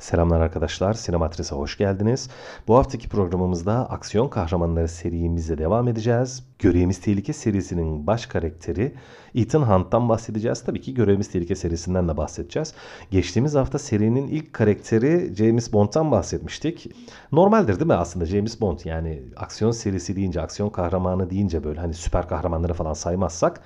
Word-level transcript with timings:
Selamlar 0.00 0.40
arkadaşlar, 0.40 0.94
Sinematris'e 0.94 1.54
hoş 1.54 1.78
geldiniz. 1.78 2.30
Bu 2.68 2.76
haftaki 2.76 3.08
programımızda 3.08 3.90
aksiyon 3.90 4.28
kahramanları 4.28 4.88
serimize 4.88 5.58
devam 5.58 5.88
edeceğiz. 5.88 6.44
Görevimiz 6.58 7.00
Tehlike 7.00 7.32
serisinin 7.32 8.06
baş 8.06 8.26
karakteri 8.26 8.94
Ethan 9.34 9.62
Hunt'tan 9.62 10.08
bahsedeceğiz. 10.08 10.64
Tabii 10.64 10.80
ki 10.80 10.94
Görevimiz 10.94 11.30
Tehlike 11.30 11.54
serisinden 11.54 12.08
de 12.08 12.16
bahsedeceğiz. 12.16 12.74
Geçtiğimiz 13.10 13.54
hafta 13.54 13.78
serinin 13.78 14.28
ilk 14.28 14.52
karakteri 14.52 15.34
James 15.36 15.72
Bond'tan 15.72 16.10
bahsetmiştik. 16.10 16.90
Normaldir 17.32 17.74
değil 17.74 17.86
mi 17.86 17.94
aslında 17.94 18.26
James 18.26 18.60
Bond 18.60 18.78
yani 18.84 19.22
aksiyon 19.36 19.70
serisi 19.70 20.16
deyince, 20.16 20.40
aksiyon 20.40 20.70
kahramanı 20.70 21.30
deyince 21.30 21.64
böyle 21.64 21.80
hani 21.80 21.94
süper 21.94 22.28
kahramanları 22.28 22.74
falan 22.74 22.94
saymazsak 22.94 23.60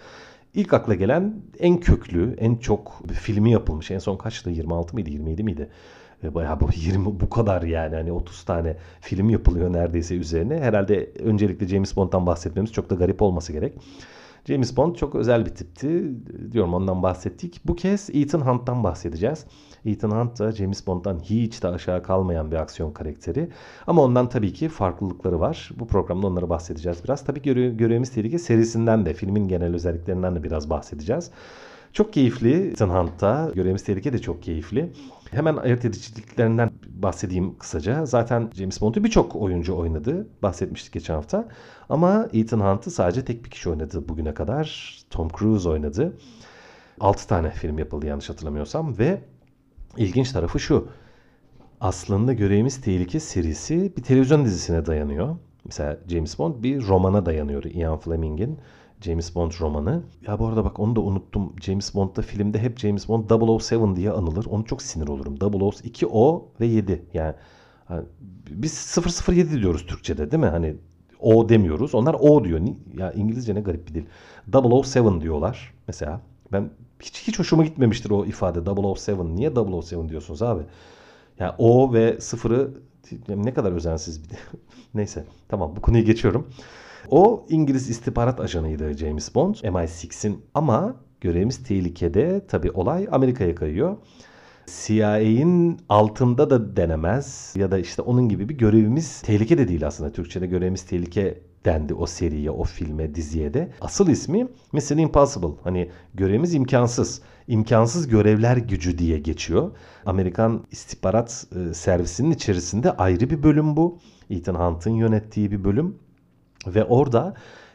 İlk 0.54 0.72
akla 0.72 0.94
gelen 0.94 1.34
en 1.58 1.80
köklü, 1.80 2.34
en 2.38 2.54
çok 2.54 3.02
filmi 3.12 3.50
yapılmış. 3.50 3.90
En 3.90 3.98
son 3.98 4.16
kaçtı? 4.16 4.50
26 4.50 4.94
mıydı, 4.94 5.10
27 5.10 5.42
miydi? 5.42 5.70
E, 6.24 6.34
bayağı 6.34 6.60
bu 6.60 6.68
20 6.76 7.04
bu 7.20 7.30
kadar 7.30 7.62
yani 7.62 7.94
hani 7.94 8.12
30 8.12 8.44
tane 8.44 8.76
film 9.00 9.30
yapılıyor 9.30 9.72
neredeyse 9.72 10.16
üzerine. 10.16 10.58
Herhalde 10.58 11.10
öncelikle 11.24 11.68
James 11.68 11.96
Bond'dan 11.96 12.26
bahsetmemiz 12.26 12.72
çok 12.72 12.90
da 12.90 12.94
garip 12.94 13.22
olması 13.22 13.52
gerek. 13.52 13.74
James 14.48 14.76
Bond 14.76 14.94
çok 14.94 15.14
özel 15.14 15.46
bir 15.46 15.50
tipti. 15.50 16.02
Diyorum 16.52 16.74
ondan 16.74 17.02
bahsettik. 17.02 17.60
Bu 17.64 17.76
kez 17.76 18.10
Ethan 18.12 18.40
Hunt'tan 18.40 18.84
bahsedeceğiz. 18.84 19.46
Ethan 19.86 20.10
Hunt 20.10 20.38
da 20.38 20.52
James 20.52 20.86
Bond'dan 20.86 21.18
hiç 21.18 21.62
de 21.62 21.68
aşağı 21.68 22.02
kalmayan 22.02 22.50
bir 22.50 22.56
aksiyon 22.56 22.92
karakteri. 22.92 23.48
Ama 23.86 24.02
ondan 24.02 24.28
tabii 24.28 24.52
ki 24.52 24.68
farklılıkları 24.68 25.40
var. 25.40 25.70
Bu 25.78 25.86
programda 25.86 26.26
onları 26.26 26.48
bahsedeceğiz 26.48 27.04
biraz. 27.04 27.24
Tabii 27.24 27.42
göre 27.42 27.70
görevimiz 27.70 28.10
tehlike 28.10 28.38
serisinden 28.38 29.06
de 29.06 29.14
filmin 29.14 29.48
genel 29.48 29.74
özelliklerinden 29.74 30.36
de 30.36 30.42
biraz 30.42 30.70
bahsedeceğiz. 30.70 31.30
Çok 31.92 32.12
keyifli 32.12 32.68
Ethan 32.68 32.88
Hunt'ta. 32.88 33.50
Görevimiz 33.54 33.84
tehlike 33.84 34.12
de 34.12 34.18
çok 34.18 34.42
keyifli. 34.42 34.92
Hemen 35.34 35.56
ayırt 35.56 35.84
ediciliklerinden 35.84 36.70
bahsedeyim 36.88 37.58
kısaca. 37.58 38.06
Zaten 38.06 38.50
James 38.54 38.80
Bond'u 38.80 39.04
birçok 39.04 39.36
oyuncu 39.36 39.76
oynadı. 39.76 40.28
Bahsetmiştik 40.42 40.92
geçen 40.92 41.14
hafta. 41.14 41.48
Ama 41.88 42.28
Ethan 42.32 42.60
Hunt'ı 42.60 42.90
sadece 42.90 43.24
tek 43.24 43.44
bir 43.44 43.50
kişi 43.50 43.70
oynadı 43.70 44.08
bugüne 44.08 44.34
kadar. 44.34 44.98
Tom 45.10 45.28
Cruise 45.38 45.68
oynadı. 45.68 46.16
6 47.00 47.28
tane 47.28 47.50
film 47.50 47.78
yapıldı 47.78 48.06
yanlış 48.06 48.30
hatırlamıyorsam 48.30 48.98
ve 48.98 49.20
ilginç 49.96 50.32
tarafı 50.32 50.60
şu. 50.60 50.88
Aslında 51.80 52.32
Görevimiz 52.32 52.80
Tehlike 52.80 53.20
serisi 53.20 53.92
bir 53.96 54.02
televizyon 54.02 54.44
dizisine 54.44 54.86
dayanıyor. 54.86 55.36
Mesela 55.64 55.98
James 56.08 56.38
Bond 56.38 56.62
bir 56.62 56.86
romana 56.86 57.26
dayanıyor 57.26 57.64
Ian 57.64 57.98
Fleming'in. 57.98 58.58
James 59.04 59.34
Bond 59.34 59.52
romanı. 59.60 60.02
Ya 60.26 60.38
bu 60.38 60.46
arada 60.46 60.64
bak 60.64 60.80
onu 60.80 60.96
da 60.96 61.00
unuttum. 61.00 61.52
James 61.60 61.94
Bond'da 61.94 62.22
filmde 62.22 62.58
hep 62.58 62.78
James 62.78 63.08
Bond 63.08 63.30
007 63.30 63.96
diye 63.96 64.10
anılır. 64.10 64.46
Onu 64.46 64.64
çok 64.64 64.82
sinir 64.82 65.08
olurum. 65.08 65.36
002 65.72 66.06
O 66.06 66.48
ve 66.60 66.66
7. 66.66 67.04
Yani 67.14 67.34
biz 68.50 68.98
007 69.28 69.62
diyoruz 69.62 69.86
Türkçe'de 69.86 70.30
değil 70.30 70.42
mi? 70.42 70.48
Hani 70.48 70.76
O 71.20 71.48
demiyoruz. 71.48 71.94
Onlar 71.94 72.16
O 72.20 72.44
diyor. 72.44 72.60
Ya 72.98 73.12
İngilizce 73.12 73.54
ne 73.54 73.60
garip 73.60 73.88
bir 73.88 73.94
dil. 73.94 74.04
007 74.54 75.20
diyorlar 75.20 75.74
mesela. 75.86 76.20
Ben 76.52 76.70
hiç 77.00 77.28
hiç 77.28 77.38
hoşuma 77.38 77.64
gitmemiştir 77.64 78.10
o 78.10 78.24
ifade 78.24 78.58
007. 78.58 79.36
Niye 79.36 79.50
007 79.50 80.08
diyorsunuz 80.08 80.42
abi? 80.42 80.62
Yani 81.38 81.52
O 81.58 81.92
ve 81.94 82.20
sıfırı 82.20 82.70
ne 83.28 83.54
kadar 83.54 83.72
özensiz 83.72 84.22
bir 84.24 84.28
Neyse 84.94 85.24
tamam 85.48 85.76
bu 85.76 85.80
konuyu 85.80 86.04
geçiyorum. 86.04 86.48
O 87.10 87.46
İngiliz 87.48 87.90
istihbarat 87.90 88.40
ajanıydı 88.40 88.92
James 88.92 89.34
Bond, 89.34 89.54
MI6'in 89.54 90.44
ama 90.54 90.96
görevimiz 91.20 91.62
tehlikede 91.62 92.46
tabi 92.46 92.70
olay 92.70 93.08
Amerika'ya 93.10 93.54
kayıyor. 93.54 93.96
CIA'in 94.66 95.78
altında 95.88 96.50
da 96.50 96.76
denemez 96.76 97.54
ya 97.56 97.70
da 97.70 97.78
işte 97.78 98.02
onun 98.02 98.28
gibi 98.28 98.48
bir 98.48 98.58
görevimiz 98.58 99.20
tehlike 99.22 99.58
de 99.58 99.68
değil 99.68 99.86
aslında. 99.86 100.12
Türkçe'de 100.12 100.46
görevimiz 100.46 100.82
tehlike 100.82 101.42
dendi 101.64 101.94
o 101.94 102.06
seriye, 102.06 102.50
o 102.50 102.64
filme, 102.64 103.14
diziye 103.14 103.54
de. 103.54 103.72
Asıl 103.80 104.08
ismi 104.08 104.48
Mission 104.72 104.98
Impossible. 104.98 105.54
Hani 105.64 105.90
görevimiz 106.14 106.54
imkansız. 106.54 107.22
İmkansız 107.48 108.08
görevler 108.08 108.56
gücü 108.56 108.98
diye 108.98 109.18
geçiyor. 109.18 109.70
Amerikan 110.06 110.64
istihbarat 110.70 111.46
e, 111.56 111.74
servisinin 111.74 112.30
içerisinde 112.30 112.92
ayrı 112.92 113.30
bir 113.30 113.42
bölüm 113.42 113.76
bu. 113.76 113.98
Ethan 114.30 114.54
Hunt'ın 114.54 114.90
yönettiği 114.90 115.50
bir 115.50 115.64
bölüm. 115.64 115.98
Ve 116.66 116.84
orada 116.84 117.34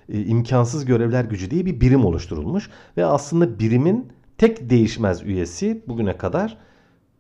e, 0.10 0.26
imkansız 0.26 0.86
görevler 0.86 1.26
gücü 1.26 1.52
diye 1.52 1.66
bir 1.66 1.82
birim 1.82 2.06
oluşturulmuş. 2.06 2.70
Ve 2.98 3.06
aslında 3.06 3.60
birimin 3.60 4.08
tek 4.38 4.70
değişmez 4.70 5.24
üyesi 5.24 5.84
bugüne 5.88 6.18
kadar 6.18 6.58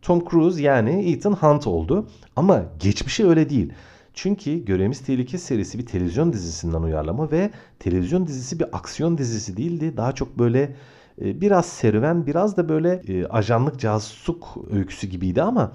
Tom 0.01 0.23
Cruise 0.29 0.63
yani 0.63 1.11
Ethan 1.11 1.33
Hunt 1.33 1.67
oldu. 1.67 2.07
Ama 2.35 2.63
geçmişi 2.79 3.27
öyle 3.27 3.49
değil. 3.49 3.73
Çünkü 4.13 4.65
Görevimiz 4.65 4.99
Tehlike 4.99 5.37
serisi 5.37 5.79
bir 5.79 5.85
televizyon 5.85 6.33
dizisinden 6.33 6.81
uyarlama 6.81 7.31
ve 7.31 7.51
televizyon 7.79 8.27
dizisi 8.27 8.59
bir 8.59 8.65
aksiyon 8.77 9.17
dizisi 9.17 9.57
değildi. 9.57 9.97
Daha 9.97 10.11
çok 10.11 10.39
böyle 10.39 10.75
e, 11.21 11.41
biraz 11.41 11.65
serüven, 11.65 12.25
biraz 12.25 12.57
da 12.57 12.69
böyle 12.69 13.01
e, 13.07 13.25
ajanlık 13.25 13.79
casusluk 13.79 14.57
öyküsü 14.71 15.07
gibiydi 15.07 15.41
ama 15.41 15.71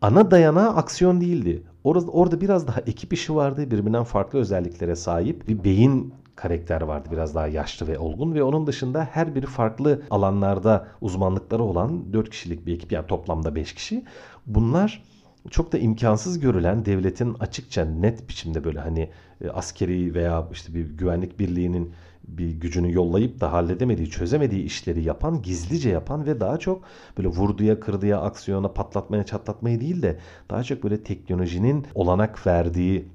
ana 0.00 0.30
dayanağı 0.30 0.68
aksiyon 0.68 1.20
değildi. 1.20 1.62
Orada, 1.84 2.10
orada 2.10 2.40
biraz 2.40 2.68
daha 2.68 2.80
ekip 2.80 3.12
işi 3.12 3.34
vardı. 3.34 3.70
Birbirinden 3.70 4.04
farklı 4.04 4.38
özelliklere 4.38 4.96
sahip 4.96 5.48
bir 5.48 5.64
beyin 5.64 6.14
karakter 6.36 6.80
vardı 6.80 7.08
biraz 7.12 7.34
daha 7.34 7.46
yaşlı 7.46 7.88
ve 7.88 7.98
olgun 7.98 8.34
ve 8.34 8.42
onun 8.42 8.66
dışında 8.66 9.08
her 9.12 9.34
biri 9.34 9.46
farklı 9.46 10.02
alanlarda 10.10 10.88
uzmanlıkları 11.00 11.62
olan 11.62 12.12
4 12.12 12.30
kişilik 12.30 12.66
bir 12.66 12.74
ekip 12.74 12.92
yani 12.92 13.06
toplamda 13.06 13.54
5 13.54 13.74
kişi. 13.74 14.04
Bunlar 14.46 15.02
çok 15.50 15.72
da 15.72 15.78
imkansız 15.78 16.40
görülen 16.40 16.84
devletin 16.84 17.34
açıkça 17.40 17.84
net 17.84 18.28
biçimde 18.28 18.64
böyle 18.64 18.80
hani 18.80 19.10
e, 19.40 19.48
askeri 19.50 20.14
veya 20.14 20.48
işte 20.52 20.74
bir 20.74 20.90
güvenlik 20.90 21.38
birliğinin 21.38 21.92
bir 22.28 22.50
gücünü 22.50 22.92
yollayıp 22.92 23.40
da 23.40 23.52
halledemediği, 23.52 24.10
çözemediği 24.10 24.62
işleri 24.62 25.02
yapan, 25.02 25.42
gizlice 25.42 25.90
yapan 25.90 26.26
ve 26.26 26.40
daha 26.40 26.58
çok 26.58 26.84
böyle 27.18 27.28
vurduya, 27.28 27.80
kırdıya, 27.80 28.20
aksiyona, 28.20 28.72
patlatmaya, 28.72 29.24
çatlatmaya 29.24 29.80
değil 29.80 30.02
de 30.02 30.18
daha 30.50 30.62
çok 30.64 30.84
böyle 30.84 31.02
teknolojinin 31.02 31.86
olanak 31.94 32.46
verdiği 32.46 33.08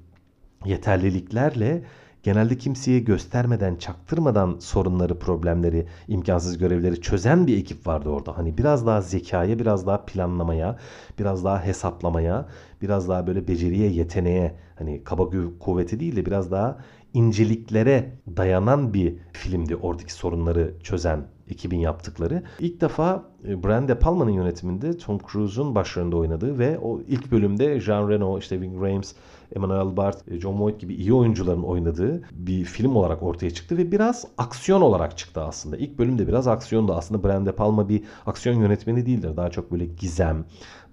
yeterliliklerle 0.64 1.82
genelde 2.22 2.58
kimseye 2.58 2.98
göstermeden, 3.00 3.76
çaktırmadan 3.76 4.56
sorunları, 4.58 5.18
problemleri, 5.18 5.86
imkansız 6.08 6.58
görevleri 6.58 7.00
çözen 7.00 7.46
bir 7.46 7.58
ekip 7.58 7.86
vardı 7.86 8.08
orada. 8.08 8.38
Hani 8.38 8.58
biraz 8.58 8.86
daha 8.86 9.00
zekaya, 9.00 9.58
biraz 9.58 9.86
daha 9.86 10.04
planlamaya, 10.04 10.78
biraz 11.18 11.44
daha 11.44 11.64
hesaplamaya, 11.64 12.48
biraz 12.82 13.08
daha 13.08 13.26
böyle 13.26 13.48
beceriye, 13.48 13.90
yeteneğe, 13.90 14.54
hani 14.78 15.04
kaba 15.04 15.30
kuvveti 15.60 16.00
değil 16.00 16.16
de 16.16 16.26
biraz 16.26 16.50
daha 16.50 16.78
inceliklere 17.14 18.10
dayanan 18.36 18.94
bir 18.94 19.16
filmdi 19.32 19.76
oradaki 19.76 20.12
sorunları 20.12 20.74
çözen 20.82 21.26
ekibin 21.52 21.78
yaptıkları. 21.78 22.42
İlk 22.58 22.80
defa 22.80 23.24
e, 23.48 23.62
Brian 23.62 23.88
De 23.88 23.98
Palma'nın 23.98 24.30
yönetiminde 24.30 24.98
Tom 24.98 25.18
Cruise'un 25.32 25.74
başrolünde 25.74 26.16
oynadığı 26.16 26.58
ve 26.58 26.78
o 26.78 27.00
ilk 27.00 27.32
bölümde 27.32 27.80
Jean 27.80 28.08
Reno, 28.08 28.38
işte 28.38 28.60
Ving 28.60 28.82
Rhames, 28.82 29.14
Emmanuel 29.56 29.96
Bart, 29.96 30.28
e, 30.28 30.40
John 30.40 30.60
Voight 30.60 30.80
gibi 30.80 30.94
iyi 30.94 31.12
oyuncuların 31.12 31.62
oynadığı 31.62 32.22
bir 32.32 32.64
film 32.64 32.96
olarak 32.96 33.22
ortaya 33.22 33.50
çıktı 33.50 33.76
ve 33.76 33.92
biraz 33.92 34.26
aksiyon 34.38 34.80
olarak 34.80 35.18
çıktı 35.18 35.40
aslında. 35.42 35.76
İlk 35.76 35.98
bölümde 35.98 36.28
biraz 36.28 36.48
aksiyondu. 36.48 36.94
Aslında 36.94 37.24
Brian 37.24 37.46
De 37.46 37.52
Palma 37.52 37.88
bir 37.88 38.02
aksiyon 38.26 38.60
yönetmeni 38.60 39.06
değildir. 39.06 39.36
Daha 39.36 39.50
çok 39.50 39.72
böyle 39.72 39.84
gizem, 39.84 40.44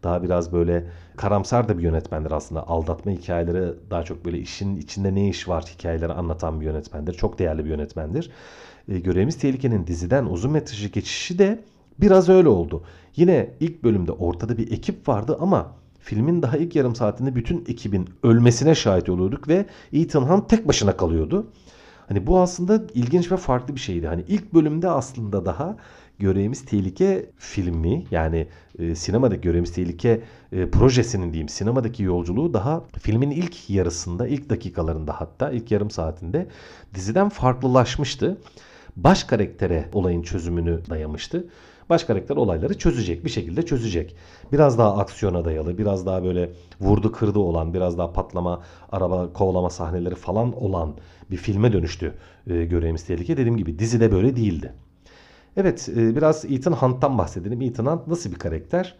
daha 0.03 0.23
biraz 0.23 0.53
böyle 0.53 0.85
karamsar 1.17 1.69
da 1.69 1.77
bir 1.77 1.83
yönetmendir 1.83 2.31
aslında. 2.31 2.67
Aldatma 2.67 3.11
hikayeleri 3.11 3.73
daha 3.89 4.03
çok 4.03 4.25
böyle 4.25 4.39
işin 4.39 4.77
içinde 4.77 5.15
ne 5.15 5.29
iş 5.29 5.47
var 5.47 5.63
hikayeleri 5.75 6.13
anlatan 6.13 6.61
bir 6.61 6.65
yönetmendir. 6.65 7.13
Çok 7.13 7.39
değerli 7.39 7.65
bir 7.65 7.69
yönetmendir. 7.69 8.31
E, 8.89 9.29
Tehlike'nin 9.29 9.87
diziden 9.87 10.25
uzun 10.25 10.51
metrajı 10.51 10.87
geçişi 10.87 11.39
de 11.39 11.63
biraz 12.01 12.29
öyle 12.29 12.49
oldu. 12.49 12.83
Yine 13.15 13.53
ilk 13.59 13.83
bölümde 13.83 14.11
ortada 14.11 14.57
bir 14.57 14.71
ekip 14.71 15.07
vardı 15.07 15.37
ama 15.39 15.75
filmin 15.99 16.41
daha 16.41 16.57
ilk 16.57 16.75
yarım 16.75 16.95
saatinde 16.95 17.35
bütün 17.35 17.65
ekibin 17.67 18.09
ölmesine 18.23 18.75
şahit 18.75 19.09
oluyorduk 19.09 19.47
ve 19.47 19.65
Ethan 19.93 20.21
Hunt 20.21 20.49
tek 20.49 20.67
başına 20.67 20.97
kalıyordu. 20.97 21.51
Hani 22.07 22.27
bu 22.27 22.39
aslında 22.39 22.83
ilginç 22.93 23.31
ve 23.31 23.37
farklı 23.37 23.75
bir 23.75 23.79
şeydi. 23.79 24.07
Hani 24.07 24.25
ilk 24.27 24.53
bölümde 24.53 24.89
aslında 24.89 25.45
daha 25.45 25.77
Görevimiz 26.19 26.65
Tehlike 26.65 27.31
filmi 27.37 28.05
yani 28.11 28.47
e, 28.79 28.95
sinemadaki 28.95 29.41
Görevimiz 29.41 29.73
Tehlike 29.73 30.21
e, 30.51 30.69
projesinin 30.69 31.33
diyeyim 31.33 31.49
sinemadaki 31.49 32.03
yolculuğu 32.03 32.53
daha 32.53 32.83
filmin 33.01 33.31
ilk 33.31 33.69
yarısında, 33.69 34.27
ilk 34.27 34.49
dakikalarında 34.49 35.21
hatta 35.21 35.51
ilk 35.51 35.71
yarım 35.71 35.89
saatinde 35.89 36.47
diziden 36.95 37.29
farklılaşmıştı. 37.29 38.37
Baş 39.03 39.23
karaktere 39.23 39.89
olayın 39.93 40.21
çözümünü 40.21 40.81
dayamıştı. 40.89 41.47
Baş 41.89 42.03
karakter 42.03 42.35
olayları 42.35 42.77
çözecek, 42.77 43.25
bir 43.25 43.29
şekilde 43.29 43.61
çözecek. 43.65 44.15
Biraz 44.51 44.77
daha 44.77 44.97
aksiyona 44.97 45.45
dayalı, 45.45 45.77
biraz 45.77 46.05
daha 46.05 46.23
böyle 46.23 46.49
vurdu 46.81 47.11
kırdı 47.11 47.39
olan, 47.39 47.73
biraz 47.73 47.97
daha 47.97 48.13
patlama, 48.13 48.61
araba 48.91 49.33
kovalama 49.33 49.69
sahneleri 49.69 50.15
falan 50.15 50.63
olan 50.63 50.95
bir 51.31 51.37
filme 51.37 51.73
dönüştü 51.73 52.13
e, 52.47 52.65
Görevimiz 52.65 53.05
Tehlike. 53.05 53.37
Dediğim 53.37 53.57
gibi 53.57 53.79
dizide 53.79 54.11
böyle 54.11 54.35
değildi. 54.35 54.73
Evet 55.57 55.89
e, 55.89 56.15
biraz 56.15 56.45
Ethan 56.45 56.73
Hunt'tan 56.73 57.17
bahsedelim. 57.17 57.61
Ethan 57.61 57.85
Hunt 57.85 58.07
nasıl 58.07 58.31
bir 58.31 58.39
karakter? 58.39 58.95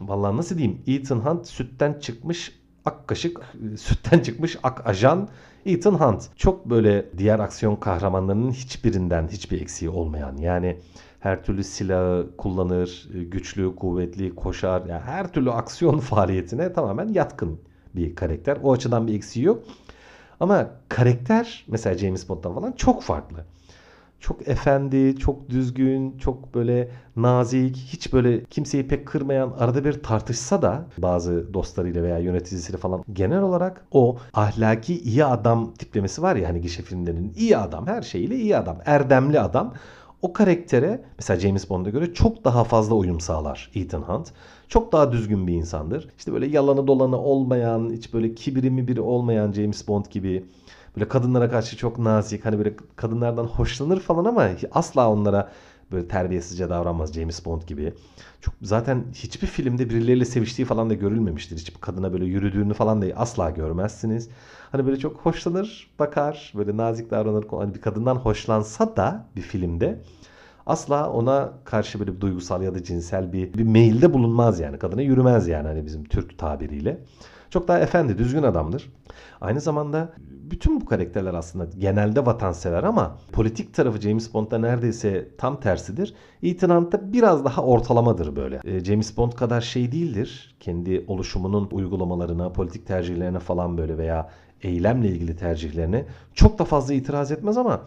Vallahi 0.00 0.36
nasıl 0.36 0.58
diyeyim? 0.58 0.82
Ethan 0.86 1.18
Hunt 1.18 1.46
sütten 1.46 1.98
çıkmış 2.00 2.57
ak 2.84 3.08
kaşık, 3.08 3.40
sütten 3.76 4.18
çıkmış 4.18 4.56
ak 4.62 4.86
ajan 4.86 5.28
Ethan 5.66 5.94
Hunt. 5.94 6.22
Çok 6.36 6.70
böyle 6.70 7.06
diğer 7.18 7.38
aksiyon 7.38 7.76
kahramanlarının 7.76 8.50
hiçbirinden 8.50 9.28
hiçbir 9.28 9.60
eksiği 9.60 9.90
olmayan 9.90 10.36
yani 10.36 10.78
her 11.20 11.44
türlü 11.44 11.64
silahı 11.64 12.26
kullanır, 12.38 13.08
güçlü, 13.30 13.76
kuvvetli, 13.76 14.34
koşar. 14.34 14.86
Yani 14.86 15.02
her 15.02 15.32
türlü 15.32 15.50
aksiyon 15.50 15.98
faaliyetine 15.98 16.72
tamamen 16.72 17.08
yatkın 17.08 17.60
bir 17.96 18.14
karakter. 18.14 18.58
O 18.62 18.72
açıdan 18.72 19.06
bir 19.06 19.14
eksiği 19.14 19.46
yok. 19.46 19.62
Ama 20.40 20.70
karakter 20.88 21.64
mesela 21.68 21.98
James 21.98 22.28
Bond'dan 22.28 22.54
falan 22.54 22.72
çok 22.72 23.02
farklı. 23.02 23.44
Çok 24.20 24.48
efendi, 24.48 25.16
çok 25.18 25.48
düzgün, 25.50 26.18
çok 26.18 26.54
böyle 26.54 26.88
nazik, 27.16 27.76
hiç 27.76 28.12
böyle 28.12 28.44
kimseyi 28.44 28.88
pek 28.88 29.06
kırmayan, 29.06 29.50
arada 29.58 29.84
bir 29.84 30.02
tartışsa 30.02 30.62
da 30.62 30.86
bazı 30.98 31.54
dostlarıyla 31.54 32.02
veya 32.02 32.18
yöneticisiyle 32.18 32.78
falan 32.78 33.04
genel 33.12 33.42
olarak 33.42 33.86
o 33.92 34.16
ahlaki 34.34 35.00
iyi 35.00 35.24
adam 35.24 35.74
tiplemesi 35.74 36.22
var 36.22 36.36
ya 36.36 36.48
hani 36.48 36.60
gişe 36.60 36.82
filmlerinin 36.82 37.32
iyi 37.36 37.56
adam, 37.56 37.86
her 37.86 38.02
şeyiyle 38.02 38.36
iyi 38.36 38.56
adam, 38.56 38.78
erdemli 38.84 39.40
adam 39.40 39.74
o 40.22 40.32
karaktere 40.32 41.04
mesela 41.18 41.40
James 41.40 41.70
Bond'a 41.70 41.90
göre 41.90 42.14
çok 42.14 42.44
daha 42.44 42.64
fazla 42.64 42.94
uyum 42.94 43.20
sağlar 43.20 43.70
Ethan 43.74 44.02
Hunt. 44.02 44.32
Çok 44.68 44.92
daha 44.92 45.12
düzgün 45.12 45.46
bir 45.46 45.52
insandır. 45.52 46.08
İşte 46.18 46.32
böyle 46.32 46.46
yalanı 46.46 46.86
dolanı 46.86 47.18
olmayan, 47.18 47.90
hiç 47.92 48.14
böyle 48.14 48.34
kibirimi 48.34 48.88
biri 48.88 49.00
olmayan 49.00 49.52
James 49.52 49.88
Bond 49.88 50.04
gibi. 50.10 50.44
Böyle 50.96 51.08
kadınlara 51.08 51.50
karşı 51.50 51.76
çok 51.76 51.98
nazik, 51.98 52.44
hani 52.44 52.58
böyle 52.58 52.74
kadınlardan 52.96 53.44
hoşlanır 53.44 54.00
falan 54.00 54.24
ama 54.24 54.48
asla 54.72 55.10
onlara 55.10 55.50
böyle 55.92 56.08
terbiyesizce 56.08 56.68
davranmaz 56.68 57.12
James 57.12 57.44
Bond 57.44 57.62
gibi. 57.62 57.94
Çok 58.40 58.54
zaten 58.62 59.04
hiçbir 59.14 59.46
filmde 59.46 59.90
birileriyle 59.90 60.24
seviştiği 60.24 60.66
falan 60.66 60.90
da 60.90 60.94
görülmemiştir. 60.94 61.56
Hiçbir 61.56 61.80
kadına 61.80 62.12
böyle 62.12 62.24
yürüdüğünü 62.24 62.74
falan 62.74 63.02
da 63.02 63.06
asla 63.16 63.50
görmezsiniz. 63.50 64.28
Hani 64.72 64.86
böyle 64.86 64.98
çok 64.98 65.16
hoşlanır, 65.16 65.90
bakar, 65.98 66.52
böyle 66.56 66.76
nazik 66.76 67.10
davranır. 67.10 67.44
Hani 67.50 67.74
bir 67.74 67.80
kadından 67.80 68.16
hoşlansa 68.16 68.96
da 68.96 69.26
bir 69.36 69.42
filmde 69.42 70.00
asla 70.66 71.10
ona 71.10 71.52
karşı 71.64 72.00
böyle 72.00 72.14
bir 72.14 72.20
duygusal 72.20 72.62
ya 72.62 72.74
da 72.74 72.82
cinsel 72.82 73.32
bir, 73.32 73.54
bir 73.54 73.64
mailde 73.64 74.12
bulunmaz 74.12 74.60
yani. 74.60 74.78
Kadına 74.78 75.02
yürümez 75.02 75.48
yani 75.48 75.68
hani 75.68 75.86
bizim 75.86 76.04
Türk 76.04 76.38
tabiriyle. 76.38 77.00
Çok 77.50 77.68
daha 77.68 77.78
efendi, 77.78 78.18
düzgün 78.18 78.42
adamdır. 78.42 78.92
Aynı 79.40 79.60
zamanda 79.60 80.12
bütün 80.50 80.80
bu 80.80 80.86
karakterler 80.86 81.34
aslında 81.34 81.66
genelde 81.78 82.26
vatansever 82.26 82.82
ama 82.82 83.18
politik 83.32 83.74
tarafı 83.74 84.00
James 84.00 84.34
Bond'da 84.34 84.58
neredeyse 84.58 85.28
tam 85.38 85.60
tersidir. 85.60 86.14
Ethan 86.42 86.90
biraz 87.02 87.44
daha 87.44 87.62
ortalamadır 87.62 88.36
böyle. 88.36 88.60
E, 88.64 88.84
James 88.84 89.16
Bond 89.16 89.32
kadar 89.32 89.60
şey 89.60 89.92
değildir. 89.92 90.56
Kendi 90.60 91.04
oluşumunun 91.06 91.68
uygulamalarına, 91.72 92.52
politik 92.52 92.86
tercihlerine 92.86 93.38
falan 93.38 93.78
böyle 93.78 93.98
veya 93.98 94.30
eylemle 94.62 95.08
ilgili 95.08 95.36
tercihlerine 95.36 96.04
çok 96.34 96.58
da 96.58 96.64
fazla 96.64 96.94
itiraz 96.94 97.32
etmez 97.32 97.56
ama 97.56 97.80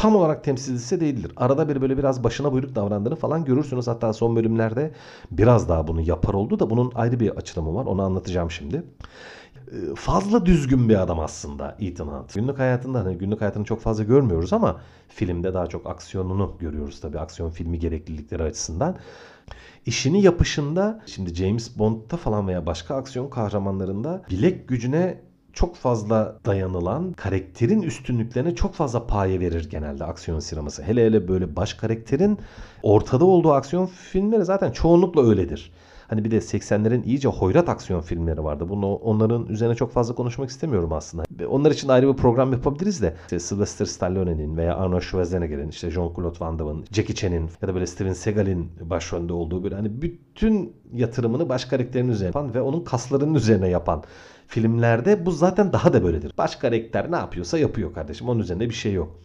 tam 0.00 0.16
olarak 0.16 0.44
temsilcisi 0.44 1.00
değildir. 1.00 1.32
Arada 1.36 1.68
bir 1.68 1.80
böyle 1.80 1.98
biraz 1.98 2.24
başına 2.24 2.52
buyruk 2.52 2.74
davrandığını 2.74 3.16
falan 3.16 3.44
görürsünüz. 3.44 3.86
Hatta 3.86 4.12
son 4.12 4.36
bölümlerde 4.36 4.92
biraz 5.30 5.68
daha 5.68 5.86
bunu 5.86 6.00
yapar 6.00 6.34
oldu 6.34 6.58
da 6.58 6.70
bunun 6.70 6.92
ayrı 6.94 7.20
bir 7.20 7.30
açılımı 7.30 7.74
var. 7.74 7.84
Onu 7.84 8.02
anlatacağım 8.02 8.50
şimdi. 8.50 8.82
Ee, 9.72 9.94
fazla 9.94 10.46
düzgün 10.46 10.88
bir 10.88 11.02
adam 11.02 11.20
aslında 11.20 11.76
Ethan 11.80 12.06
Hunt. 12.06 12.34
Günlük 12.34 12.58
hayatında 12.58 13.04
hani 13.04 13.18
günlük 13.18 13.40
hayatını 13.40 13.64
çok 13.64 13.80
fazla 13.80 14.04
görmüyoruz 14.04 14.52
ama 14.52 14.80
filmde 15.08 15.54
daha 15.54 15.66
çok 15.66 15.86
aksiyonunu 15.86 16.56
görüyoruz 16.58 17.00
tabii 17.00 17.18
aksiyon 17.18 17.50
filmi 17.50 17.78
gereklilikleri 17.78 18.42
açısından. 18.42 18.96
İşini 19.86 20.22
yapışında 20.22 21.02
şimdi 21.06 21.34
James 21.34 21.78
Bond'da 21.78 22.16
falan 22.16 22.48
veya 22.48 22.66
başka 22.66 22.94
aksiyon 22.94 23.30
kahramanlarında 23.30 24.22
bilek 24.30 24.68
gücüne 24.68 25.29
çok 25.52 25.76
fazla 25.76 26.38
dayanılan 26.46 27.12
karakterin 27.12 27.82
üstünlüklerine 27.82 28.54
çok 28.54 28.74
fazla 28.74 29.06
paye 29.06 29.40
verir 29.40 29.70
genelde 29.70 30.04
aksiyon 30.04 30.38
sineması. 30.38 30.82
Hele 30.82 31.06
hele 31.06 31.28
böyle 31.28 31.56
baş 31.56 31.74
karakterin 31.74 32.38
ortada 32.82 33.24
olduğu 33.24 33.52
aksiyon 33.52 33.86
filmleri 33.86 34.44
zaten 34.44 34.70
çoğunlukla 34.70 35.22
öyledir. 35.22 35.72
Hani 36.10 36.24
bir 36.24 36.30
de 36.30 36.36
80'lerin 36.36 37.04
iyice 37.04 37.28
hoyrat 37.28 37.68
aksiyon 37.68 38.00
filmleri 38.00 38.44
vardı. 38.44 38.68
Bunu 38.68 38.94
onların 38.94 39.46
üzerine 39.46 39.74
çok 39.74 39.92
fazla 39.92 40.14
konuşmak 40.14 40.50
istemiyorum 40.50 40.92
aslında. 40.92 41.24
Onlar 41.48 41.70
için 41.70 41.88
ayrı 41.88 42.08
bir 42.08 42.16
program 42.16 42.52
yapabiliriz 42.52 43.02
de. 43.02 43.14
İşte 43.22 43.38
Sylvester 43.38 43.86
Stallone'nin 43.86 44.56
veya 44.56 44.76
Arnold 44.76 45.00
Schwarzenegger'in, 45.00 45.68
işte 45.68 45.88
Jean-Claude 45.88 46.40
Van 46.40 46.58
Damme'ın, 46.58 46.84
Jackie 46.92 47.14
Chan'in 47.14 47.50
ya 47.62 47.68
da 47.68 47.74
böyle 47.74 47.86
Steven 47.86 48.12
Seagal'in 48.12 48.70
başrolünde 48.80 49.32
olduğu 49.32 49.64
böyle 49.64 49.74
hani 49.74 50.02
bütün 50.02 50.76
yatırımını 50.92 51.48
baş 51.48 51.64
karakterin 51.64 52.08
üzerine 52.08 52.26
yapan 52.26 52.54
ve 52.54 52.60
onun 52.60 52.84
kaslarının 52.84 53.34
üzerine 53.34 53.68
yapan 53.68 54.02
filmlerde 54.50 55.26
bu 55.26 55.30
zaten 55.30 55.72
daha 55.72 55.92
da 55.92 56.04
böyledir. 56.04 56.32
Baş 56.38 56.56
karakter 56.56 57.12
ne 57.12 57.16
yapıyorsa 57.16 57.58
yapıyor 57.58 57.94
kardeşim. 57.94 58.28
Onun 58.28 58.40
üzerinde 58.40 58.68
bir 58.68 58.74
şey 58.74 58.92
yok. 58.92 59.20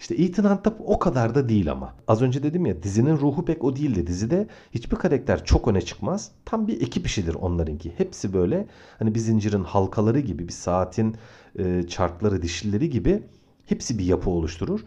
İşte 0.00 0.14
Ethan 0.14 0.44
Hunt'ta 0.44 0.76
o 0.84 0.98
kadar 0.98 1.34
da 1.34 1.48
değil 1.48 1.70
ama. 1.72 1.94
Az 2.08 2.22
önce 2.22 2.42
dedim 2.42 2.66
ya 2.66 2.82
dizinin 2.82 3.16
ruhu 3.16 3.44
pek 3.44 3.64
o 3.64 3.76
değildi. 3.76 4.06
Dizide 4.06 4.46
hiçbir 4.74 4.96
karakter 4.96 5.44
çok 5.44 5.68
öne 5.68 5.80
çıkmaz. 5.80 6.30
Tam 6.44 6.66
bir 6.68 6.80
ekip 6.80 7.06
işidir 7.06 7.34
onlarınki. 7.34 7.92
Hepsi 7.96 8.32
böyle 8.32 8.66
hani 8.98 9.14
bir 9.14 9.20
zincirin 9.20 9.64
halkaları 9.64 10.20
gibi, 10.20 10.48
bir 10.48 10.52
saatin 10.52 11.16
e, 11.58 11.82
çarkları, 11.88 12.42
dişlileri 12.42 12.90
gibi 12.90 13.22
hepsi 13.66 13.98
bir 13.98 14.04
yapı 14.04 14.30
oluşturur. 14.30 14.80